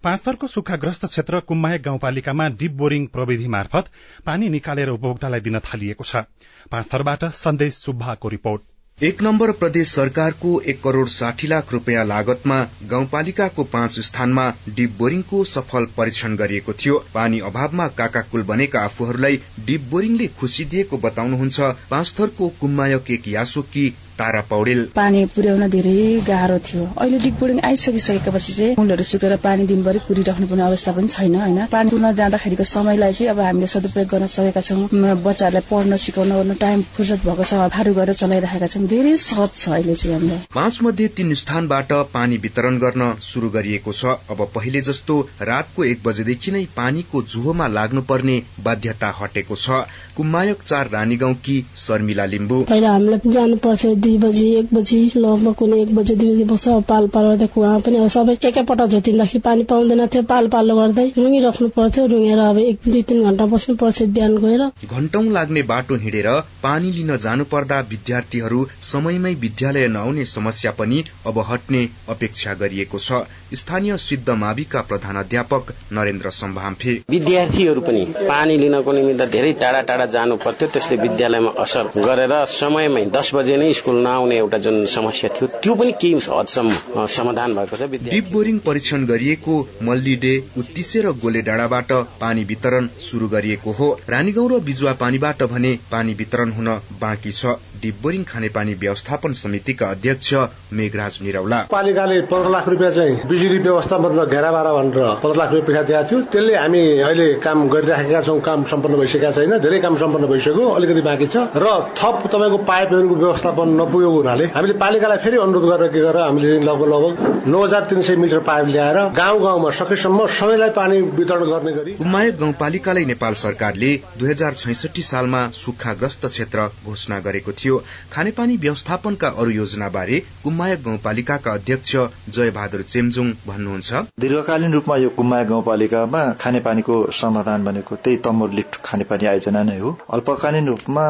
पाँचथरको 0.04 0.48
सुक्खाग्रस्त 0.48 1.06
क्षेत्र 1.06 1.40
कुम्मायक 1.46 1.84
गाउँपालिकामा 1.84 2.50
डिप 2.58 2.74
बोरिङ 2.74 3.06
प्रविधि 3.14 3.48
मार्फत 3.48 3.94
पानी 4.26 4.50
निकालेर 4.50 4.90
उपभोक्तालाई 4.90 5.40
दिन 5.40 5.60
थालिएको 5.62 6.04
छ। 6.04 6.26
पाँचथरबाट 6.66 7.30
सन्देश 7.38 7.74
सुब्बाको 7.76 8.30
रिपोर्ट। 8.30 8.62
एक 9.04 9.22
नम्बर 9.24 9.52
प्रदेश 9.60 9.90
सरकारको 9.90 10.50
एक 10.62 10.82
करोड़ 10.84 11.08
साठी 11.10 11.48
लाख 11.48 11.72
रूपियाँ 11.74 12.04
लागतमा 12.06 12.58
गाउँपालिकाको 12.90 13.64
पाँच 13.76 14.00
स्थानमा 14.08 14.48
डिप 14.70 14.98
बोरिङको 15.00 15.44
सफल 15.52 15.88
परीक्षण 15.98 16.36
गरिएको 16.36 16.74
थियो। 16.82 16.98
पानी 17.14 17.40
अभावमा 17.52 17.88
काकाकुल 18.02 18.44
बनेका 18.52 18.82
आफूहरूलाई 18.82 19.40
डिप 19.66 19.88
बोरिङले 19.92 20.28
खुशी 20.40 20.66
दिएको 20.76 20.98
बताउनुहुन्छ 21.08 21.72
पाँचथरको 21.90 22.50
कुम्मायक 22.62 23.12
एक 23.12 23.28
यासोकी 23.28 23.90
तारा 24.20 24.42
पौडेल। 24.50 24.82
पानी 24.96 25.24
पुर्याउन 25.34 25.68
धेरै 25.72 25.96
गाह्रो 26.28 26.58
थियो। 26.60 26.84
अहिले 27.00 27.20
डिप 27.20 27.36
बोर्डिङ 27.40 27.60
आइसकिसकेपछि 27.66 28.54
चाहिँ 28.54 28.76
मूलहरू 28.80 29.04
सुकेर 29.10 29.36
पानी 29.46 29.68
दिनभरि 29.68 30.00
कुरिराख्नु 30.08 30.48
पर्ने 30.48 30.64
अवस्था 30.64 30.92
पनि 30.92 31.08
छैन 31.08 31.36
होइन? 31.36 31.66
पानी 31.72 31.90
पुर्न 31.90 32.12
जाँदाखेरिको 32.16 32.64
समयलाई 32.74 33.14
चाहिँ 33.16 33.32
अब 33.32 33.40
हामीले 33.40 33.68
सदुपयोग 33.76 34.08
गर्न 34.12 34.28
सकेका 34.36 34.62
छौँ। 34.62 34.90
बच्चाहरूलाई 35.24 35.68
पढ्न 35.72 35.98
सिकाउन 36.04 36.32
ओर्न 36.40 36.54
टाइम 36.60 36.82
फुर्सद 36.98 37.24
भएको 37.26 37.44
छ 37.44 37.72
फारू 37.78 37.94
गरेर 37.96 38.20
चलाइरहेका 38.24 38.68
छौँ। 38.68 38.88
धेरै 38.90 39.16
सहज 39.18 39.50
छ 39.56 39.70
अहिले 39.70 39.96
चाहिँ 39.96 40.16
हामीलाई 40.16 40.40
पाँच 40.54 40.80
मध्ये 40.84 41.08
तीन 41.18 41.34
स्थानबाट 41.42 41.92
पानी 42.14 42.38
वितरण 42.44 42.78
गर्न 42.80 43.14
शुरू 43.24 43.50
गरिएको 43.50 43.94
छ। 43.94 44.16
अब 44.30 44.42
पहिले 44.56 44.82
जस्तो 44.82 45.20
रातको 45.42 45.84
एक 45.86 46.02
बजेदेखि 46.06 46.52
नै 46.52 46.64
पानीको 46.76 47.22
जुहोमा 47.34 47.68
लाग्नुपर्ने 47.70 48.42
बाध्यता 48.64 49.14
हटेको 49.20 49.56
छ। 49.58 49.82
कुम्मायक 50.18 50.64
चार 50.64 50.90
रानी 50.90 51.16
गाउँकी 51.18 51.58
शर्मिला 51.78 52.26
लिम्बू? 52.26 52.62
पहिला 52.70 52.92
हामीलाई 52.92 53.20
पनि 53.20 53.34
जानु 53.34 53.58
पर्थ्यो 53.66 53.94
दुई 53.98 54.18
बजी 54.20 54.48
एक 54.60 54.74
बजी 54.74 55.00
लगभग 55.16 55.54
कुनै 55.60 55.82
एक 55.82 55.96
बजी 55.96 56.16
दुई 56.16 56.34
बजी 56.34 56.44
बस्छ। 56.52 56.68
पाल 56.90 57.08
पाल 57.14 57.28
गर्दा 57.28 57.46
कुवा 57.54 57.78
पनि 57.86 57.98
अब 57.98 58.08
सबै 58.10 58.38
एकैपटक 58.44 58.88
झोतिँदाखेरि 58.88 59.40
पानी 59.42 59.64
पाउँदैन 59.72 60.06
थियो। 60.08 60.24
पाल 60.32 60.48
पालो 60.50 60.76
गर्दै 60.76 61.08
रुँगिराख्नु 61.18 61.68
पर्थ्यो 61.78 62.06
रुँगेर 62.08 62.40
अब 62.40 62.58
एक 62.60 62.80
दुई 62.88 63.02
तिन 63.10 63.24
घण्टा 63.24 63.46
बस्नु 63.54 63.76
पर्थ्यो 63.78 64.08
बिहान 64.18 64.38
गएर। 64.38 64.64
घण्टौं 64.88 65.26
लाग्ने 65.32 65.62
बाटो 65.72 65.96
हिँडेर 66.04 66.30
पानी 66.64 66.92
लिन 66.92 67.16
जानु 67.20 67.44
पर्दा 67.52 67.80
विद्यार्थीहरू 67.90 68.66
समयमै 68.84 69.34
विद्यालय 69.36 69.88
नआउने 69.88 70.26
समस्या 70.26 70.72
पनि 70.72 71.04
अब 71.28 71.40
हट्ने 71.50 71.88
अपेक्षा 72.10 72.54
गरिएको 72.54 73.00
छ। 73.00 73.22
स्थानीय 73.54 73.98
सिद्ध 73.98 74.30
माविका 74.40 74.82
प्रधानाध्यापक 74.82 75.72
नरेन्द्र 75.94 76.30
सम्भाम्फे। 76.32 76.94
विद्यार्थीहरू 77.10 77.82
पनि 77.82 78.06
पानी 78.20 78.58
लिनको 78.58 78.92
निमित्त 78.92 79.24
धेरै 79.32 79.52
टाढा 79.62 79.82
टाढा 79.90 80.06
जानु 80.16 80.36
पर्थ्यो। 80.38 80.68
त्यसले 80.70 80.98
विद्यालयमा 80.98 81.52
असर 81.62 81.92
गरेर 81.98 82.34
समयमै 82.50 83.06
दस 83.16 83.34
बजे 83.36 83.58
नै 83.58 83.72
स्कुल 83.74 84.02
नआउने 84.04 84.38
एउटा 84.38 84.58
जुन 84.60 84.86
समस्या 84.88 85.30
थियो 85.30 85.48
त्यो 85.60 85.76
पनि 85.76 85.92
केही 86.02 86.20
हदसम्म 86.30 87.06
समाधान 87.10 87.56
भएको 87.56 87.78
छ 87.78 87.90
डिप 88.10 88.32
बोरिङ 88.32 88.58
परीक्षण 88.66 89.06
गरिएको 89.06 89.56
मल्लीडे 89.84 90.34
उत्तिसे 90.58 91.02
र 91.02 91.12
गोले 91.22 91.42
डाँडाबाट 91.42 91.92
पानी 92.22 92.44
वितरण 92.44 92.88
शुरू 93.02 93.28
गरिएको 93.28 93.72
हो। 93.72 93.88
रानीगाउँ 94.10 94.50
र 94.52 94.60
बिजुवा 94.62 94.94
पानीबाट 95.02 95.44
भने 95.52 95.78
पानी 95.92 96.14
वितरण 96.14 96.52
हुन 96.52 96.70
बाँकी 97.02 97.32
छ। 97.32 97.58
डिप 97.82 97.96
बोरिङ 98.02 98.24
खानेपानी 98.24 98.69
व्यवस्थापन 98.76 99.34
समितिका 99.36 99.88
अध्यक्ष 99.90 100.34
मेघराज 100.74 101.18
निरौला। 101.22 101.60
पालिकाले 101.72 102.22
पन्ध्र 102.32 102.50
लाख 102.52 102.68
रुपियाँ 102.70 102.92
चाहिँ 102.92 103.16
बिजुली 103.30 103.58
व्यवस्थापन 103.60 104.26
घेरा 104.26 104.52
बाह्र 104.52 104.74
भनेर 104.74 105.16
पन्ध्र 105.24 105.38
लाख 105.40 105.52
रुपियाँ 105.54 105.84
दिएको 105.86 106.04
थियो। 106.10 106.22
त्यसले 106.32 106.56
हामी 106.56 106.82
अहिले 107.02 107.28
काम 107.46 107.68
गरिराखेका 107.70 108.22
छौँ 108.22 108.40
काम 108.42 108.64
सम्पन्न 108.72 108.98
भइसकेका 109.00 109.32
छैन 109.32 109.58
धेरै 109.60 109.80
काम 109.80 109.98
सम्पन्न 109.98 110.28
भइसक्यो 110.28 110.70
अलिकति 110.70 111.02
बाँकी 111.02 111.28
छ। 111.28 111.38
र 111.56 111.68
थप 111.98 112.28
तपाईँको 112.28 112.58
पाइपहरूको 112.70 113.16
व्यवस्थापन 113.16 113.68
नपुगेको 113.82 114.12
हुनाले 114.12 114.46
हामीले 114.56 114.74
पालिकालाई 114.80 115.18
फेरि 115.24 115.38
अनुरोध 115.40 115.66
गरेर 115.70 115.92
के 115.92 116.00
गरेर 116.02 116.24
हामीले 116.24 116.60
लगभग 116.60 116.88
लगभग 116.90 117.48
नौ 117.48 117.64
हजार 117.64 117.84
तीन 117.90 118.02
सय 118.02 118.16
मिटर 118.16 118.40
पाइप 118.50 118.68
ल्याएर 118.68 118.98
गाउँ 119.16 119.42
गाउँमा 119.42 119.70
सकेसम्म 119.80 120.28
सबैलाई 120.40 120.70
पानी 120.76 121.02
वितरण 121.20 121.46
गर्ने 121.46 121.72
गरी 121.74 121.92
कुमायक 121.96 122.38
गाउँपालिकालाई 122.40 123.06
नेपाल 123.06 123.34
सरकारले 123.40 123.92
दुई 124.20 124.30
हजार 124.30 124.54
छैसठी 124.56 125.02
सालमा 125.04 125.42
सुक्खाग्रस्त 125.56 126.26
क्षेत्र 126.26 126.68
घोषणा 126.86 127.20
गरेको 127.20 127.52
थियो। 127.54 127.78
खानेपानी 128.14 128.49
व्यवस्थापनका 128.58 129.28
अरू 129.38 129.52
योजना 129.52 129.90
बारे 129.90 130.20
कुमायक 130.44 130.84
गाउँपालिकाका 130.84 131.54
अध्यक्ष 131.54 131.96
जय 132.30 132.50
बहादुर 132.52 132.82
चेम्जुङ 132.84 133.32
भन्नुहुन्छ। 133.48 133.94
दीर्घकालीन 134.20 134.74
रूपमा 134.74 134.96
यो 134.98 135.10
कुमायक 135.10 135.48
गाउँपालिकामा 135.48 136.22
खानेपानीको 136.42 136.96
समाधान 137.12 137.66
भनेको 137.66 137.96
त्यही 137.96 138.18
तम्बुर 138.26 138.52
लिफ्ट 138.52 138.82
खानेपानी 138.84 139.26
आयोजना 139.26 139.64
नै 139.64 139.78
हो। 139.80 139.98
अल्पकालीन 140.10 140.68
रूपमा 140.68 141.06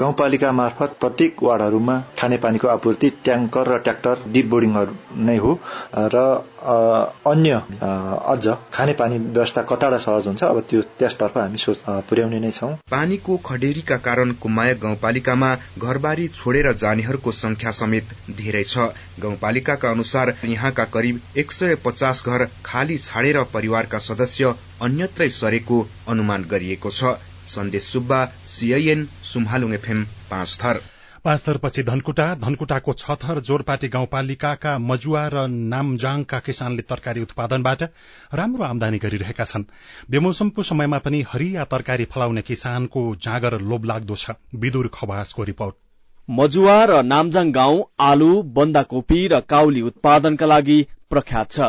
गाउँपालिका 0.00 0.52
मार्फत 0.52 0.96
प्रत्येक 1.00 1.42
वार्डहरूमा 1.42 1.98
खानेपानीको 2.18 2.68
आपूर्ति 2.68 3.10
ट्याङ्कर 3.24 3.68
र 3.68 3.78
ट्र्याक्टर 3.78 4.30
डिप 4.32 4.46
बोर्डिङहरू 4.46 4.94
नै 5.24 5.36
हो। 5.36 5.58
र 6.14 6.16
अन्य 7.26 7.62
अझ 7.80 8.48
खानेपानी 8.72 9.18
व्यवस्था 9.18 9.62
कताबाट 9.62 10.00
सहज 10.00 10.26
हुन्छ 10.26 10.42
अब 10.44 10.60
त्यो 10.70 10.80
त्यसतर्फ 10.98 11.36
हामी 11.38 11.58
सोच 11.58 11.78
पुर्याउने 12.08 12.40
नै 12.40 12.50
छौं। 12.50 12.72
पानीको 12.90 13.36
खडेरीका 13.46 13.96
कारण 14.06 14.32
कुमायक 14.42 14.80
गाउँपालिकामा 14.80 15.54
घरबारी 15.78 16.26
छोडेर 16.30 16.72
जानेहरूको 16.80 17.32
संख्या 17.34 17.70
समेत 17.72 18.14
धेरै 18.36 18.64
छ। 18.64 18.90
गाउँपालिकाका 19.20 19.90
अनुसार 19.90 20.34
यहाँका 20.46 20.84
करिब 20.90 21.20
एक 21.36 21.52
सय 21.52 21.74
पचास 21.84 22.22
घर 22.26 22.44
खाली 22.64 22.98
छाडेर 23.00 23.42
परिवारका 23.54 23.98
सदस्य 24.00 24.54
अन्यत्रै 24.82 25.28
सरेको 25.32 25.82
अनुमान 26.08 26.44
गरिएको 26.50 26.90
छ। 26.92 27.18
सन्देश 27.48 27.84
सुब्बा 27.88 28.24
सीआईएन 28.48 29.04
सुम्हालुङ 29.24 29.74
एफएम 29.74 30.04
पाँच 30.30 30.58
थर 30.58 30.80
धनकुटा। 31.82 32.26
धनकुटाको 32.36 32.92
छ 32.94 33.16
थर 33.22 33.40
जोरपाटी 33.40 33.88
गाउँपालिकाका 33.88 34.76
मजुवा 34.80 35.26
र 35.28 35.42
नामजाङका 35.48 36.38
किसानले 36.40 36.82
तरकारी 36.84 37.20
उत्पादनबाट 37.20 37.82
राम्रो 38.34 38.64
आमदानी 38.64 38.98
गरिरहेका 38.98 39.44
छन्। 39.44 39.68
बेमौसमको 40.10 40.62
समयमा 40.62 40.98
पनि 41.04 41.20
हरिया 41.28 41.64
तरकारी 41.66 42.04
फलाउने 42.06 42.42
किसानको 42.42 43.04
जाँगर 43.20 43.60
लोभलाग्दो 43.62 44.16
छ। 44.16 44.40
विदुर 44.56 44.90
खवासको 44.94 45.44
रिपोर्ट। 45.44 45.89
मजुवा 46.30 46.74
र 46.88 46.96
नामजाङ 47.02 47.48
गाउँ 47.54 47.78
आलु 48.08 48.26
बन्दाकोपी 48.56 49.16
र 49.30 49.38
काउली 49.52 49.80
उत्पादनका 49.82 50.46
लागि 50.46 50.76
प्रख्यात 51.10 51.48
छ। 51.52 51.68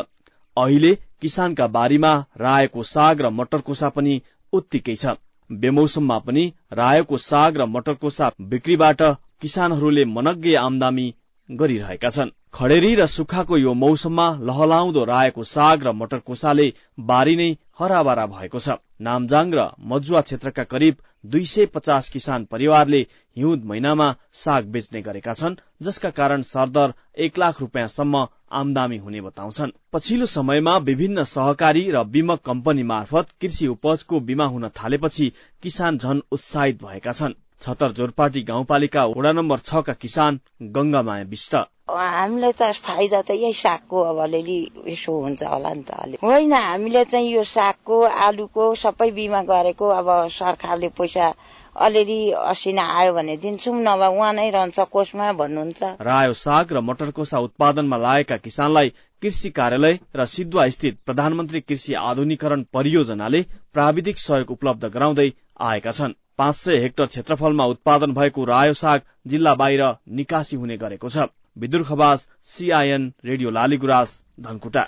अहिले 0.57 0.91
किसानका 1.21 1.67
बारीमा 1.77 2.11
रायोको 2.41 2.83
साग 2.89 3.23
र 3.25 3.31
मटरकोसा 3.37 3.89
पनि 3.95 4.13
उत्तिकै 4.53 4.95
छ। 4.95 5.15
बेमौसममा 5.49 6.17
पनि 6.27 6.43
रायोको 6.73 7.17
साग 7.23 7.57
र 7.61 7.67
मटरकोसा 7.71 8.29
बिक्रीबाट 8.51 9.01
किसानहरूले 9.41 10.05
मनग्गे 10.11 10.55
आमदामी 10.61 11.07
गरिरहेका 11.49 12.09
छन्। 12.09 12.33
खडेरी 12.53 12.95
र 12.95 13.07
सुक्खाको 13.09 13.57
यो 13.57 13.73
मौसममा 13.81 14.27
लहलाउँदो 14.47 15.03
राएको 15.05 15.43
साग 15.49 15.87
र 15.87 15.99
मटरकोसाले 15.99 16.73
बारी 17.05 17.35
नै 17.35 17.49
हराभरा 17.79 18.25
भएको 18.35 18.59
छ। 18.59 18.77
नामजाङ 19.01 19.53
र 19.53 19.69
मजुवा 19.91 20.21
क्षेत्रका 20.21 20.63
करिब 20.73 21.01
दुई 21.25 21.45
सय 21.45 21.65
पचास 21.65 22.09
किसान 22.09 22.45
परिवारले 22.45 22.99
हिउँद 23.37 23.65
महिनामा 23.65 24.15
साग 24.33 24.65
बेच्ने 24.65 25.01
गरेका 25.01 25.33
छन् 25.33 25.55
जसका 25.81 26.09
कारण 26.09 26.41
सरदर 26.41 26.93
एक 27.17 27.37
लाख 27.37 27.61
रुपियाँसम्म 27.61 28.27
आमदामी 28.51 28.97
हुने 28.97 29.21
बताउँछन्। 29.21 29.71
पछिल्लो 29.93 30.25
समयमा 30.25 30.77
विभिन्न 30.77 31.23
सहकारी 31.23 31.89
र 31.91 32.03
बीमक 32.03 32.41
कम्पनी 32.41 32.83
मार्फत 32.83 33.27
कृषि 33.41 33.67
उपजको 33.67 34.19
बीमा 34.19 34.45
हुन 34.45 34.67
थालेपछि 34.69 35.31
किसान 35.63 35.97
झन 35.97 36.21
उत्साहित 36.31 36.83
भएका 36.83 37.11
छन्। 37.11 37.33
छतर 37.61 37.91
जोरपाटी 37.97 38.41
गाउँपालिका 38.43 39.05
वडा 39.07 39.31
नम्बर 39.31 39.59
छका 39.69 39.93
किसान 40.01 40.39
गंगामाया 40.75 41.25
विष्ट। 41.29 41.55
हामीलाई 41.91 42.51
त 42.51 42.71
फाइदा 42.83 43.21
त 43.21 43.31
यही 43.35 43.53
सागको 43.53 44.01
अब 44.01 44.17
अलिअलि 44.23 44.59
यसो 44.87 45.19
हुन्छ 45.21 45.43
होला 45.43 45.73
नि 45.73 45.83
त 45.83 45.91
अलि। 46.03 46.17
होइन 46.23 46.53
हामीले 46.53 47.03
चाहिँ 47.05 47.31
यो 47.31 47.43
सागको 47.43 48.01
आलुको 48.27 48.73
सबै 48.83 49.09
बिमा 49.11 49.41
गरेको 49.49 49.87
अब 49.99 50.09
सरकारले 50.31 50.89
पैसा 50.99 51.33
अलिअलि 51.75 52.19
असिना 52.31 52.83
आयो 52.99 53.13
भने 53.13 53.35
दिन्छौँ 53.43 53.75
नभए 53.83 54.07
उहाँ 54.17 54.33
नै 54.33 54.49
रहन्छ 54.49 54.79
कोषमा 54.91 55.31
भन्नुहुन्छ। 55.33 55.83
रायो 56.01 56.33
साग 56.35 56.73
र 56.73 56.79
मटरकोसा 56.81 57.39
उत्पादनमा 57.39 57.97
लागेका 57.97 58.37
किसानलाई 58.37 58.89
कृषि 59.23 59.49
कार्यालय 59.49 59.99
र 60.15 60.25
सिद्धुवा 60.25 60.67
स्थित 60.69 60.97
प्रधानमन्त्री 61.05 61.61
कृषि 61.61 61.93
आधुनिकरण 62.01 62.65
परियोजनाले 62.73 63.41
प्राविधिक 63.73 64.19
सहयोग 64.19 64.51
उपलब्ध 64.51 64.85
गराउँदै 64.87 65.29
आएका 65.61 65.91
छन्। 65.91 66.13
पाँच 66.37 66.55
सय 66.55 66.77
हेक्टर 66.77 67.05
क्षेत्रफलमा 67.05 67.65
उत्पादन 67.65 68.13
भएको 68.13 68.45
रायो 68.45 68.73
साग 68.73 69.01
जिल्ला 69.27 69.53
बाहिर 69.55 69.83
निकासी 70.09 70.55
हुने 70.55 70.77
गरेको 70.77 71.09
छ। 71.09 71.27
Bidur 71.57 71.83
Khawas 71.83 72.27
CIN 72.43 73.11
radio 73.25 73.49
Laligurans 73.51 74.21
Dhankuta. 74.39 74.87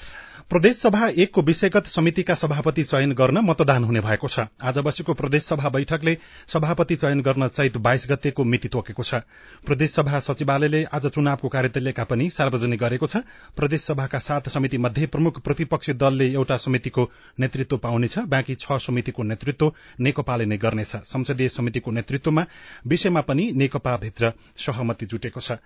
प्रदेशसभा 0.54 1.08
एकको 1.18 1.42
विषयगत 1.42 1.86
समितिका 1.88 2.34
सभापति 2.36 2.84
चयन 2.84 3.12
गर्न 3.12 3.38
मतदान 3.38 3.84
हुने 3.84 4.02
भएको 4.02 4.28
छ। 4.28 4.40
आज 4.62 4.78
बसेको 4.80 5.14
प्रदेशसभा 5.14 5.70
बैठकले 5.70 6.16
सभापति 6.48 6.96
चयन 6.96 7.22
गर्न 7.22 7.48
चैत 7.48 7.78
बाइस 7.78 8.06
गतेको 8.10 8.44
मिति 8.44 8.68
तोकेको 8.68 9.04
छ। 9.04 9.22
प्रदेशसभा 9.66 10.20
सचिवालयले 10.20 10.84
आज 10.94 11.08
चुनावको 11.08 11.50
कार्यतालिका 11.50 12.04
पनि 12.04 12.30
सार्वजनिक 12.30 12.80
गरेको 12.80 13.08
छ। 13.08 13.24
प्रदेशसभाका 13.58 14.20
सात 14.20 14.50
समिति 14.50 14.78
मध्ये 14.78 15.08
प्रमुख 15.08 15.42
प्रतिपक्षी 15.42 15.94
दलले 15.96 16.32
एउटा 16.34 16.58
समितिको 16.58 17.10
नेतृत्व 17.40 17.78
पाउनेछ। 17.78 18.18
बाँकी 18.30 18.56
छ 18.56 18.78
समितिको 18.80 19.24
नेतृत्व 19.24 19.72
नेकपाले 20.00 20.46
नै 20.46 20.58
गर्नेछ। 20.58 20.96
संसदीय 21.08 21.50
समितिको 21.50 21.92
नेतृत्वमा 21.92 22.46
विषयमा 22.88 23.22
पनि 23.24 23.52
नेकपा 23.56 23.98
भित्र 23.98 24.32
सहमति 24.58 25.06
जुटेको 25.06 25.40
छ। 25.40 25.58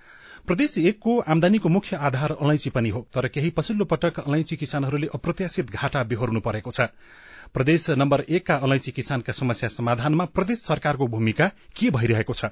प्रदेश 0.47 0.77
एकको 0.79 1.13
आमदानीको 1.27 1.69
मुख्य 1.69 1.95
आधार 2.07 2.31
अलैंची 2.31 2.69
पनि 2.69 2.89
हो 2.89 2.99
तर 3.13 3.27
केही 3.27 3.49
पछिल्लो 3.49 3.85
पटक 3.85 4.19
अलैंची 4.19 4.55
किसानहरूले 4.55 5.07
अप्रत्याशित 5.13 5.71
घाटा 5.71 6.03
बेहोर्नु 6.03 6.39
परेको 6.39 6.71
छ। 6.71 6.87
प्रदेश 7.53 7.89
नम्बर 7.91 8.23
एकका 8.29 8.55
अलैंची 8.57 8.91
किसानका 8.91 9.33
समस्या 9.33 9.69
समाधानमा 9.69 10.25
प्रदेश 10.25 10.61
सरकारको 10.61 11.07
भूमिका 11.07 11.47
के 11.75 11.89
भइरहेको 11.89 12.33
छ? 12.33 12.45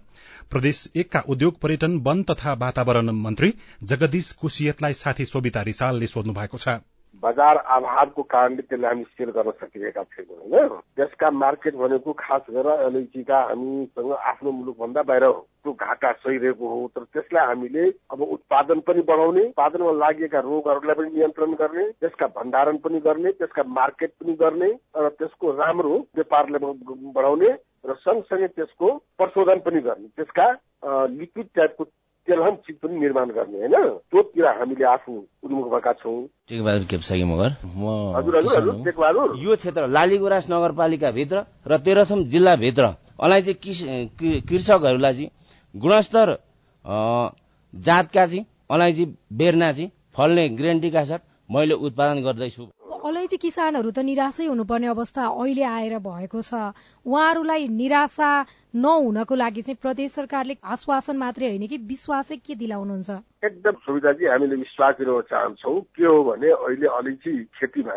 प्रदेश 0.52 0.82
एकका 0.96 1.24
उद्योग 1.28 1.60
पर्यटन 1.60 1.98
वन 2.00 2.24
तथा 2.24 2.54
वातावरण 2.60 3.12
मन्त्री 3.22 3.54
जगदीश 3.84 4.32
कुशियतलाई 4.34 4.94
साथी 4.94 5.26
सोभिता 5.26 5.62
रिसालले 5.62 6.08
सोध्नु 6.08 6.34
भएको 6.34 6.58
छ। 6.58 6.78
बजार 7.24 7.58
अभावको 7.58 8.22
कारणले 8.24 8.62
त्यसलाई 8.62 8.90
हामी 8.90 9.04
सेल 9.04 9.30
गर्न 9.30 9.52
सकिरहेका 9.52 10.04
छैनौँ 10.04 10.38
होइन? 10.38 10.68
त्यसका 10.96 11.30
मार्केट 11.32 11.76
भनेको 11.76 12.14
खास 12.14 12.42
गरेर 12.50 12.68
अलैँचीका 12.68 13.40
हामीसँग 13.42 14.12
आफ्नो 14.12 14.52
मुलुकभन्दा 14.52 15.02
बाहिर 15.04 15.26
त्यो 15.64 15.74
घाटा 15.74 16.12
सहिरहेको 16.12 16.68
हो 16.68 16.88
तर 16.96 17.04
त्यसलाई 17.14 17.46
हामीले 17.46 17.90
अब 18.12 18.22
उत्पादन 18.22 18.80
पनि 18.80 19.02
बढाउने 19.02 19.46
उत्पादनमा 19.46 19.92
लागेका 19.92 20.40
रोगहरूलाई 20.40 20.96
पनि 20.96 21.16
नियन्त्रण 21.16 21.54
गर्ने 21.54 21.86
त्यसका 21.92 22.28
भण्डारण 22.36 22.78
पनि 22.78 23.00
गर्ने 23.00 23.32
त्यसका 23.32 23.64
मार्केट 23.64 24.12
पनि 24.22 24.34
गर्ने 24.36 24.72
र 24.98 25.10
त्यसको 25.10 25.52
राम्रो 25.56 25.98
व्यापारलाई 26.16 26.74
बढाउने 27.16 27.52
र 27.86 27.94
सँगसँगै 27.96 28.48
त्यसको 28.48 28.94
प्रशोधन 29.18 29.60
पनि 29.60 29.80
गर्ने 29.82 30.08
त्यसका 30.16 30.48
लिक्विड 31.18 31.48
टाइपको 31.56 31.84
तेलहन 32.28 32.56
चिज 32.66 32.76
पनि 32.82 33.00
निर्माण 33.00 33.30
गर्ने 33.38 33.58
होइन? 33.60 33.76
त्योतिर 34.12 34.46
हामीले 34.48 34.86
आफू 34.86 35.12
उन्मुख 35.44 35.66
भएका 35.74 35.94
छौँ। 36.02 36.18
टेकबहादुर 36.50 36.86
केप्साकी 36.92 37.24
मगर? 37.24 37.50
म 37.66 37.84
हजुर 38.18 38.38
हजुर 38.38 38.58
हजुर 38.58 38.84
टेकबहादुर। 38.86 39.36
यो 39.44 39.56
क्षेत्र 39.56 39.88
लालीगुराँस 39.88 40.46
नगरपालिकाभित्र 40.50 41.38
र 41.68 41.78
तेह्रथुम 41.86 42.24
जिल्लाभित्र 42.34 42.84
अलैँची 43.20 43.54
कृषकहरूलाई 44.50 45.14
चाहिँ 45.14 45.30
गुणस्तर 45.76 46.28
जातका 47.74 48.26
चाहिँ 48.26 48.46
अलैँची 48.72 49.06
बेर्ना 49.40 49.72
चाहिँ 49.74 49.92
फल्ने 50.16 50.44
ग्यारेन्टीका 50.50 51.04
साथ 51.06 51.22
मैले 51.50 51.74
उत्पादन 51.86 52.24
गर्दैछु। 52.24 52.64
अलैँची 53.06 53.38
किसानहरू 53.38 53.90
त 53.92 54.02
निराशै 54.02 54.46
हुनुपर्ने 54.50 54.88
अवस्था 54.90 55.24
अहिले 55.30 55.64
आएर 55.64 55.98
भएको 56.02 56.42
छ। 56.42 56.74
उहाँहरूलाई 57.06 57.68
निराशा 57.70 58.30
नहुनको 58.76 59.36
लागि 59.36 59.62
चाहिँ 59.62 59.78
प्रदेश 59.78 60.12
सरकारले 60.12 60.58
आश्वासन 60.66 61.18
मात्रै 61.18 61.48
होइन 61.48 61.68
कि 61.70 61.78
विश्वासै 61.86 62.38
के 62.42 62.56
दिलाउनुहुन्छ? 62.58 63.10
एकदम 63.46 63.76
सुविधाजी 63.86 64.26
हामीले 64.26 64.56
विश्वास 64.56 64.96
दिलाउन 64.98 65.22
चाहन्छौ। 65.30 65.74
के 65.94 66.06
हो 66.06 66.24
भने 66.24 66.50
अहिले 66.50 66.88
अलैँची 66.98 67.34
खेतीमा 67.54 67.94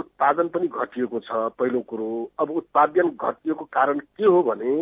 उत्पादन 0.00 0.48
पनि 0.48 0.66
घटिएको 0.66 1.20
छ। 1.20 1.30
पहिलो 1.60 1.80
कुरो। 1.84 2.08
अब 2.40 2.50
उत्पादन 2.50 3.08
घटिएको 3.20 3.64
कारण 3.68 3.98
के 3.98 4.24
हो 4.24 4.42
भने 4.48 4.72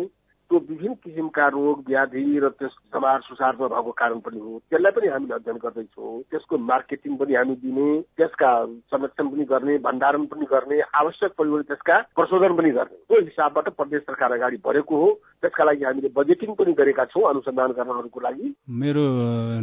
त्यो 0.49 0.59
विभिन्न 0.69 0.93
किसिमका 1.03 1.47
रोग 1.51 1.83
व्याधि 1.87 2.23
र 2.39 2.49
त्यस 2.59 2.71
समार 2.95 3.19
सुसारमा 3.27 3.67
भएको 3.67 3.91
कारण 3.91 4.19
पनि 4.25 4.39
हो। 4.39 4.51
त्यसलाई 4.71 4.91
पनि 4.95 5.07
हामीले 5.11 5.33
अध्ययन 5.35 5.57
गर्दैछौँ। 5.63 6.21
त्यसको 6.31 6.57
मार्केटिङ 6.71 7.15
पनि 7.19 7.33
हामी 7.35 7.55
दिने 7.63 7.87
त्यसका 8.17 8.51
संरक्षण 8.91 9.27
पनि 9.27 9.43
गर्ने 9.51 9.77
भण्डारण 9.87 10.25
पनि 10.31 10.45
गर्ने 10.51 10.79
आवश्यक 11.01 11.31
भने 11.39 11.63
त्यसका 11.67 11.95
प्रशोधन 12.15 12.55
पनि 12.57 12.71
गर्ने। 12.77 12.97
त्यो 13.07 13.19
हिसाबबाट 13.27 13.67
प्रदेश 13.75 14.01
सरकार 14.07 14.31
अगाडि 14.39 14.57
बढेको 14.65 14.95
हो। 14.95 15.09
त्यसका 15.43 15.63
लागि 15.63 15.83
हामीले 15.83 16.09
बजेटिङ 16.15 16.53
पनि 16.55 16.73
गरेका 16.79 17.05
छौँ 17.11 17.27
अनुसन्धान 17.29 17.71
गर्नहरूको 17.77 18.19
लागि। 18.19 18.53
मेरो 18.81 19.03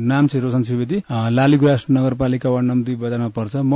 नाम 0.05 0.27
चाहिँ 0.29 0.43
रोशन 0.45 0.63
सुवेदी 0.69 1.03
लालीगुराँस 1.11 1.87
नगरपालिका 1.91 2.49
वार्ड 2.51 2.67
नम्बर 2.67 2.85
दुई 2.85 2.97
बजारमा 3.01 3.29
पर्छ। 3.33 3.55
म 3.65 3.75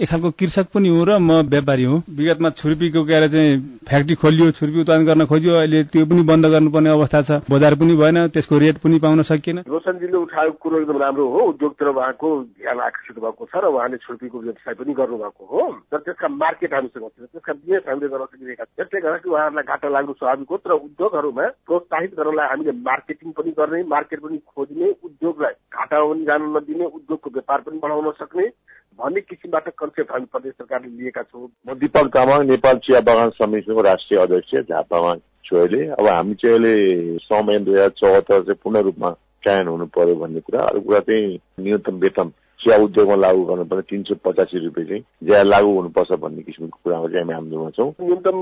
एक 0.00 0.08
खालको 0.08 0.30
कृषक 0.40 0.66
पनि 0.72 0.88
हुँ 0.88 1.04
र 1.04 1.18
म 1.20 1.44
व्यापारी 1.52 1.84
हुँ। 1.84 2.02
विगतमा 2.08 2.50
छुर्पीको 2.56 3.04
क्यारे 3.04 3.28
चाहिँ 3.28 3.60
फ्याक्ट्री 3.84 4.14
खोलियो 4.16 4.50
छुर्पी 4.56 4.80
उत्पादन 4.80 5.04
गर्न 5.04 5.26
खोज्यो। 5.28 5.54
अहिले 5.54 5.82
त्यो 5.92 6.04
पनि 6.14 6.22
बन्द 6.22 6.46
गर्नुपर्ने 6.46 6.90
अवस्था 6.90 7.22
छ। 7.22 7.30
बजार 7.50 7.74
पनि 7.74 7.94
भएन 7.98 8.18
त्यसको 8.30 8.58
रेट 8.58 8.76
पनि 8.78 8.98
पाउन 9.02 9.22
सकिएन। 9.26 9.58
रोशनजीले 9.66 10.16
उठाएको 10.16 10.56
कुरो 10.62 10.80
एकदम 10.80 10.98
राम्रो 11.02 11.26
हो। 11.28 11.40
उद्योगतिर 11.50 11.88
उहाँको 11.88 12.28
ध्यान 12.62 12.80
आकर्षित 12.80 13.18
भएको 13.18 13.44
छ 13.50 13.54
र 13.58 13.66
उहाँले 13.66 13.96
छुर्पीको 13.98 14.38
व्यवसाय 14.38 14.74
पनि 14.78 14.94
गर्नुभएको 14.94 15.44
हो। 15.50 15.62
र 15.90 15.98
त्यसका 15.98 16.28
मार्केट 16.30 16.74
हामीसँग 16.74 17.08
छ 17.10 17.26
त्यसका 17.34 17.52
बिजनेस 17.52 17.82
हामीले 17.88 18.08
गर्न 18.14 18.24
सकिरहेका 18.30 18.64
छौँ। 18.64 18.74
त्यसले 18.78 19.00
गर्दा 19.00 19.30
उहाँहरूलाई 19.30 19.66
घाटा 19.66 19.88
लाग्नु 19.90 20.12
स्वाभाविक 20.14 20.48
हो। 20.50 20.56
तर 20.62 20.72
उद्योगहरूमा 20.78 21.46
प्रोत्साहित 21.66 22.14
गर्नलाई 22.14 22.48
हामीले 22.48 22.72
मार्केटिङ 22.86 23.32
पनि 23.34 23.50
गर्ने 23.58 23.82
मार्केट 23.90 24.20
पनि 24.22 24.38
खोज्ने 24.54 24.94
उद्योगलाई 25.02 25.54
घाटा 25.74 25.96
पनि 25.98 26.24
जानु 26.24 26.46
नदिने 26.54 26.84
उद्योगको 26.86 27.30
व्यापार 27.34 27.60
पनि 27.66 27.78
बढाउन 27.82 28.10
सक्ने 28.22 28.46
भन्ने 28.94 29.20
किसिमबाट 29.20 29.68
कन्सेप्ट 29.74 30.10
हामी 30.12 30.26
प्रदेश 30.30 30.52
सरकारले 30.54 30.88
लिएका 30.94 31.22
छौँ। 31.22 31.48
म 31.66 31.74
दिपक 31.74 32.06
तामाङ 32.14 32.46
नेपाल 32.46 32.76
चिया 32.86 33.00
बगान 33.02 33.30
समितिको 33.34 33.80
राष्ट्रिय 33.82 34.20
अध्यक्ष 34.22 34.54
झापामा 34.70 35.14
छु 35.44 35.56
अहिले 35.56 35.82
अब 35.98 36.06
हामी 36.08 36.34
चाहिँ 36.34 36.56
अहिले 36.56 37.18
समय 37.24 37.58
दुई 37.66 37.74
हजार 37.74 37.88
चौहत्तर 38.00 38.40
चाहिँ 38.40 38.60
पूर्ण 38.62 38.82
रूपमा 38.88 39.10
कायम 39.44 39.68
हुनु 39.68 39.86
पर्यो 39.96 40.14
भन्ने 40.16 40.40
कुरा 40.40 40.60
अर्को 40.62 40.80
कुरा 40.80 41.00
चाहिँ 41.10 41.38
न्यूनतम 41.60 41.96
वेतन 42.00 42.32
चिया 42.60 42.76
उद्योगमा 42.80 43.16
लागू 43.16 43.42
गर्नुपर्ने 43.44 43.82
तिन 43.90 44.02
सय 44.08 44.14
पचासी 44.24 44.58
रुपियाँ 44.64 44.88
चाहिँ 44.88 45.02
ज्यादा 45.28 45.42
लागू 45.44 45.70
हुनुपर्छ 45.74 46.12
भन्ने 46.22 46.42
किसिमको 46.42 46.78
कुरामा 46.84 47.08
चाहिँ 47.12 47.24
हामी 47.24 47.34
आन्दोलनमा 47.34 47.70
छौँ। 47.76 47.90
न्यूनतम 48.00 48.38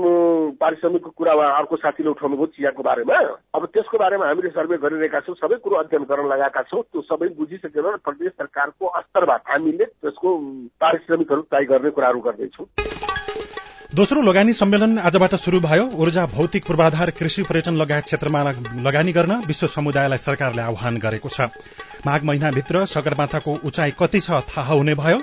पारिश्रमिकको 0.63 1.09
कुरा 1.19 1.33
अर्को 1.57 1.75
साथीले 1.83 2.09
उठाउनु 2.09 2.37
भयो 2.37 2.47
चियाको 2.55 2.83
बारेमा 2.87 3.17
अब 3.59 3.65
त्यसको 3.73 3.97
बारेमा 3.99 4.27
हामीले 4.27 4.49
सर्वे 4.55 4.77
गरिरहेका 4.85 5.19
छौँ 5.27 5.35
सबै 5.43 5.57
कुरो 5.65 5.75
अध्ययन 5.83 6.07
गर्न 6.07 6.31
लगाएका 6.31 6.61
छौँ 6.71 6.81
त्यो 6.87 7.01
सबै 7.11 7.27
बुझिसकेर 7.35 7.95
प्रदेश 8.07 8.31
सरकारको 8.39 8.93
स्तरबाट 9.01 9.41
हामीले 9.51 9.85
त्यसको 9.91 10.37
पारिश्रमिकहरू 10.79 11.41
तय 11.51 11.65
गर्ने 11.73 11.89
कुराहरू 11.99 12.19
गर्दैछौँ। 12.29 12.67
दोस्रो 13.95 14.21
लगानी 14.21 14.53
सम्मेलन 14.53 14.97
आजबाट 14.99 15.33
शुरू 15.35 15.59
भयो। 15.61 15.83
ऊर्जा 16.01 16.25
भौतिक 16.25 16.65
पूर्वाधार 16.65 17.09
कृषि 17.11 17.43
पर्यटन 17.45 17.75
लगायत 17.77 18.03
क्षेत्रमा 18.03 18.41
लगानी 18.81 19.11
गर्न 19.13 19.35
विश्व 19.47 19.67
समुदायलाई 19.67 20.17
सरकारले 20.17 20.61
आह्वान 20.61 20.97
गरेको 20.97 21.29
छ। 21.29 21.53
माघ 22.01 22.21
महिनाभित्र 22.25 22.85
सगरमाथाको 22.89 23.53
उचाइ 23.63 23.93
कति 23.99 24.19
छ 24.19 24.41
थाहा 24.49 24.73
हुने 24.73 24.95
भयो। 24.97 25.21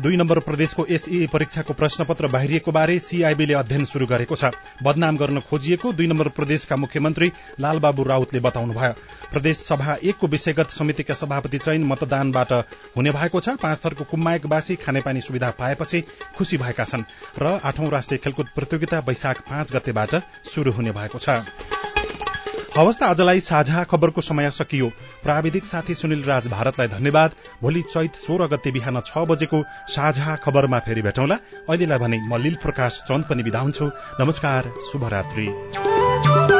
दुई 0.00 0.16
नम्बर 0.16 0.38
प्रदेशको 0.40 0.84
एसई 0.88 1.26
परीक्षाको 1.26 1.72
प्रश्नपत्र 1.74 2.26
बाहिरिएको 2.28 2.72
बारे 2.72 2.98
सीआईबीले 2.98 3.54
अध्ययन 3.54 3.84
शुरू 3.84 4.06
गरेको 4.06 4.36
छ। 4.36 4.50
बदनाम 4.82 5.16
गर्न 5.16 5.40
खोजिएको 5.40 5.92
दुई 5.92 6.06
नम्बर 6.06 6.28
प्रदेशका 6.30 6.76
मुख्यमन्त्री 6.76 7.30
लालबाबु 7.60 8.02
राउतले 8.04 8.40
बताउनुभयो। 8.40 8.92
प्रदेश 9.32 9.56
सभा 9.58 9.96
एकको 10.04 10.26
विषयगत 10.28 10.70
समितिका 10.70 11.14
सभापति 11.14 11.58
चयन 11.58 11.84
मतदानबाट 11.84 12.52
हुने 12.96 13.10
भएको 13.10 13.40
छ। 13.40 13.56
पाँच 13.58 13.84
थरको 13.84 14.04
कुम्मायकवासी 14.04 14.76
खानेपानी 14.76 15.20
सुविधा 15.20 15.50
पाएपछि 15.58 16.00
खुशी 16.36 16.56
भएका 16.56 16.84
छन् 16.84 17.08
र 17.42 17.58
आठौं 17.64 17.90
राष्ट्रिय 17.90 18.18
खेलकुद 18.18 18.54
प्रतियोगिता 18.54 18.98
वैशाख 19.08 19.40
पाँच 19.50 19.74
गतेबाट 19.74 20.14
शुरू 20.46 20.72
हुने 20.72 20.92
भएको 20.92 21.18
छ। 21.18 22.07
हवस् 22.76 22.98
त 23.00 23.02
आजलाई 23.02 23.40
साझा 23.40 23.82
खबरको 23.84 24.20
समय 24.20 24.50
सकियो। 24.50 24.88
प्राविधिक 25.22 25.64
साथी 25.64 25.94
सुनिल 25.94 26.22
राज 26.24 26.48
भारतलाई 26.48 26.88
धन्यवाद। 26.88 27.30
भोलि 27.62 27.82
चैत 27.88 28.16
सोह्र 28.16 28.46
गते 28.46 28.70
बिहान 28.70 29.00
छ 29.00 29.24
बजेको 29.24 29.62
साझा 29.88 30.36
खबरमा 30.44 30.78
फेरि 30.84 31.02
भेटौँला। 31.02 31.40
अहिलेलाई 31.64 31.98
भने 31.98 32.20
म 32.28 32.36
लील 32.36 32.56
प्रकाश 32.62 33.02
चन्द 33.08 33.24
पनि 33.24 33.42
बिदा 33.42 33.60
हुन्छु। 33.60 33.90
नमस्कार 34.20 34.72
शुभरात्री। 34.92 36.57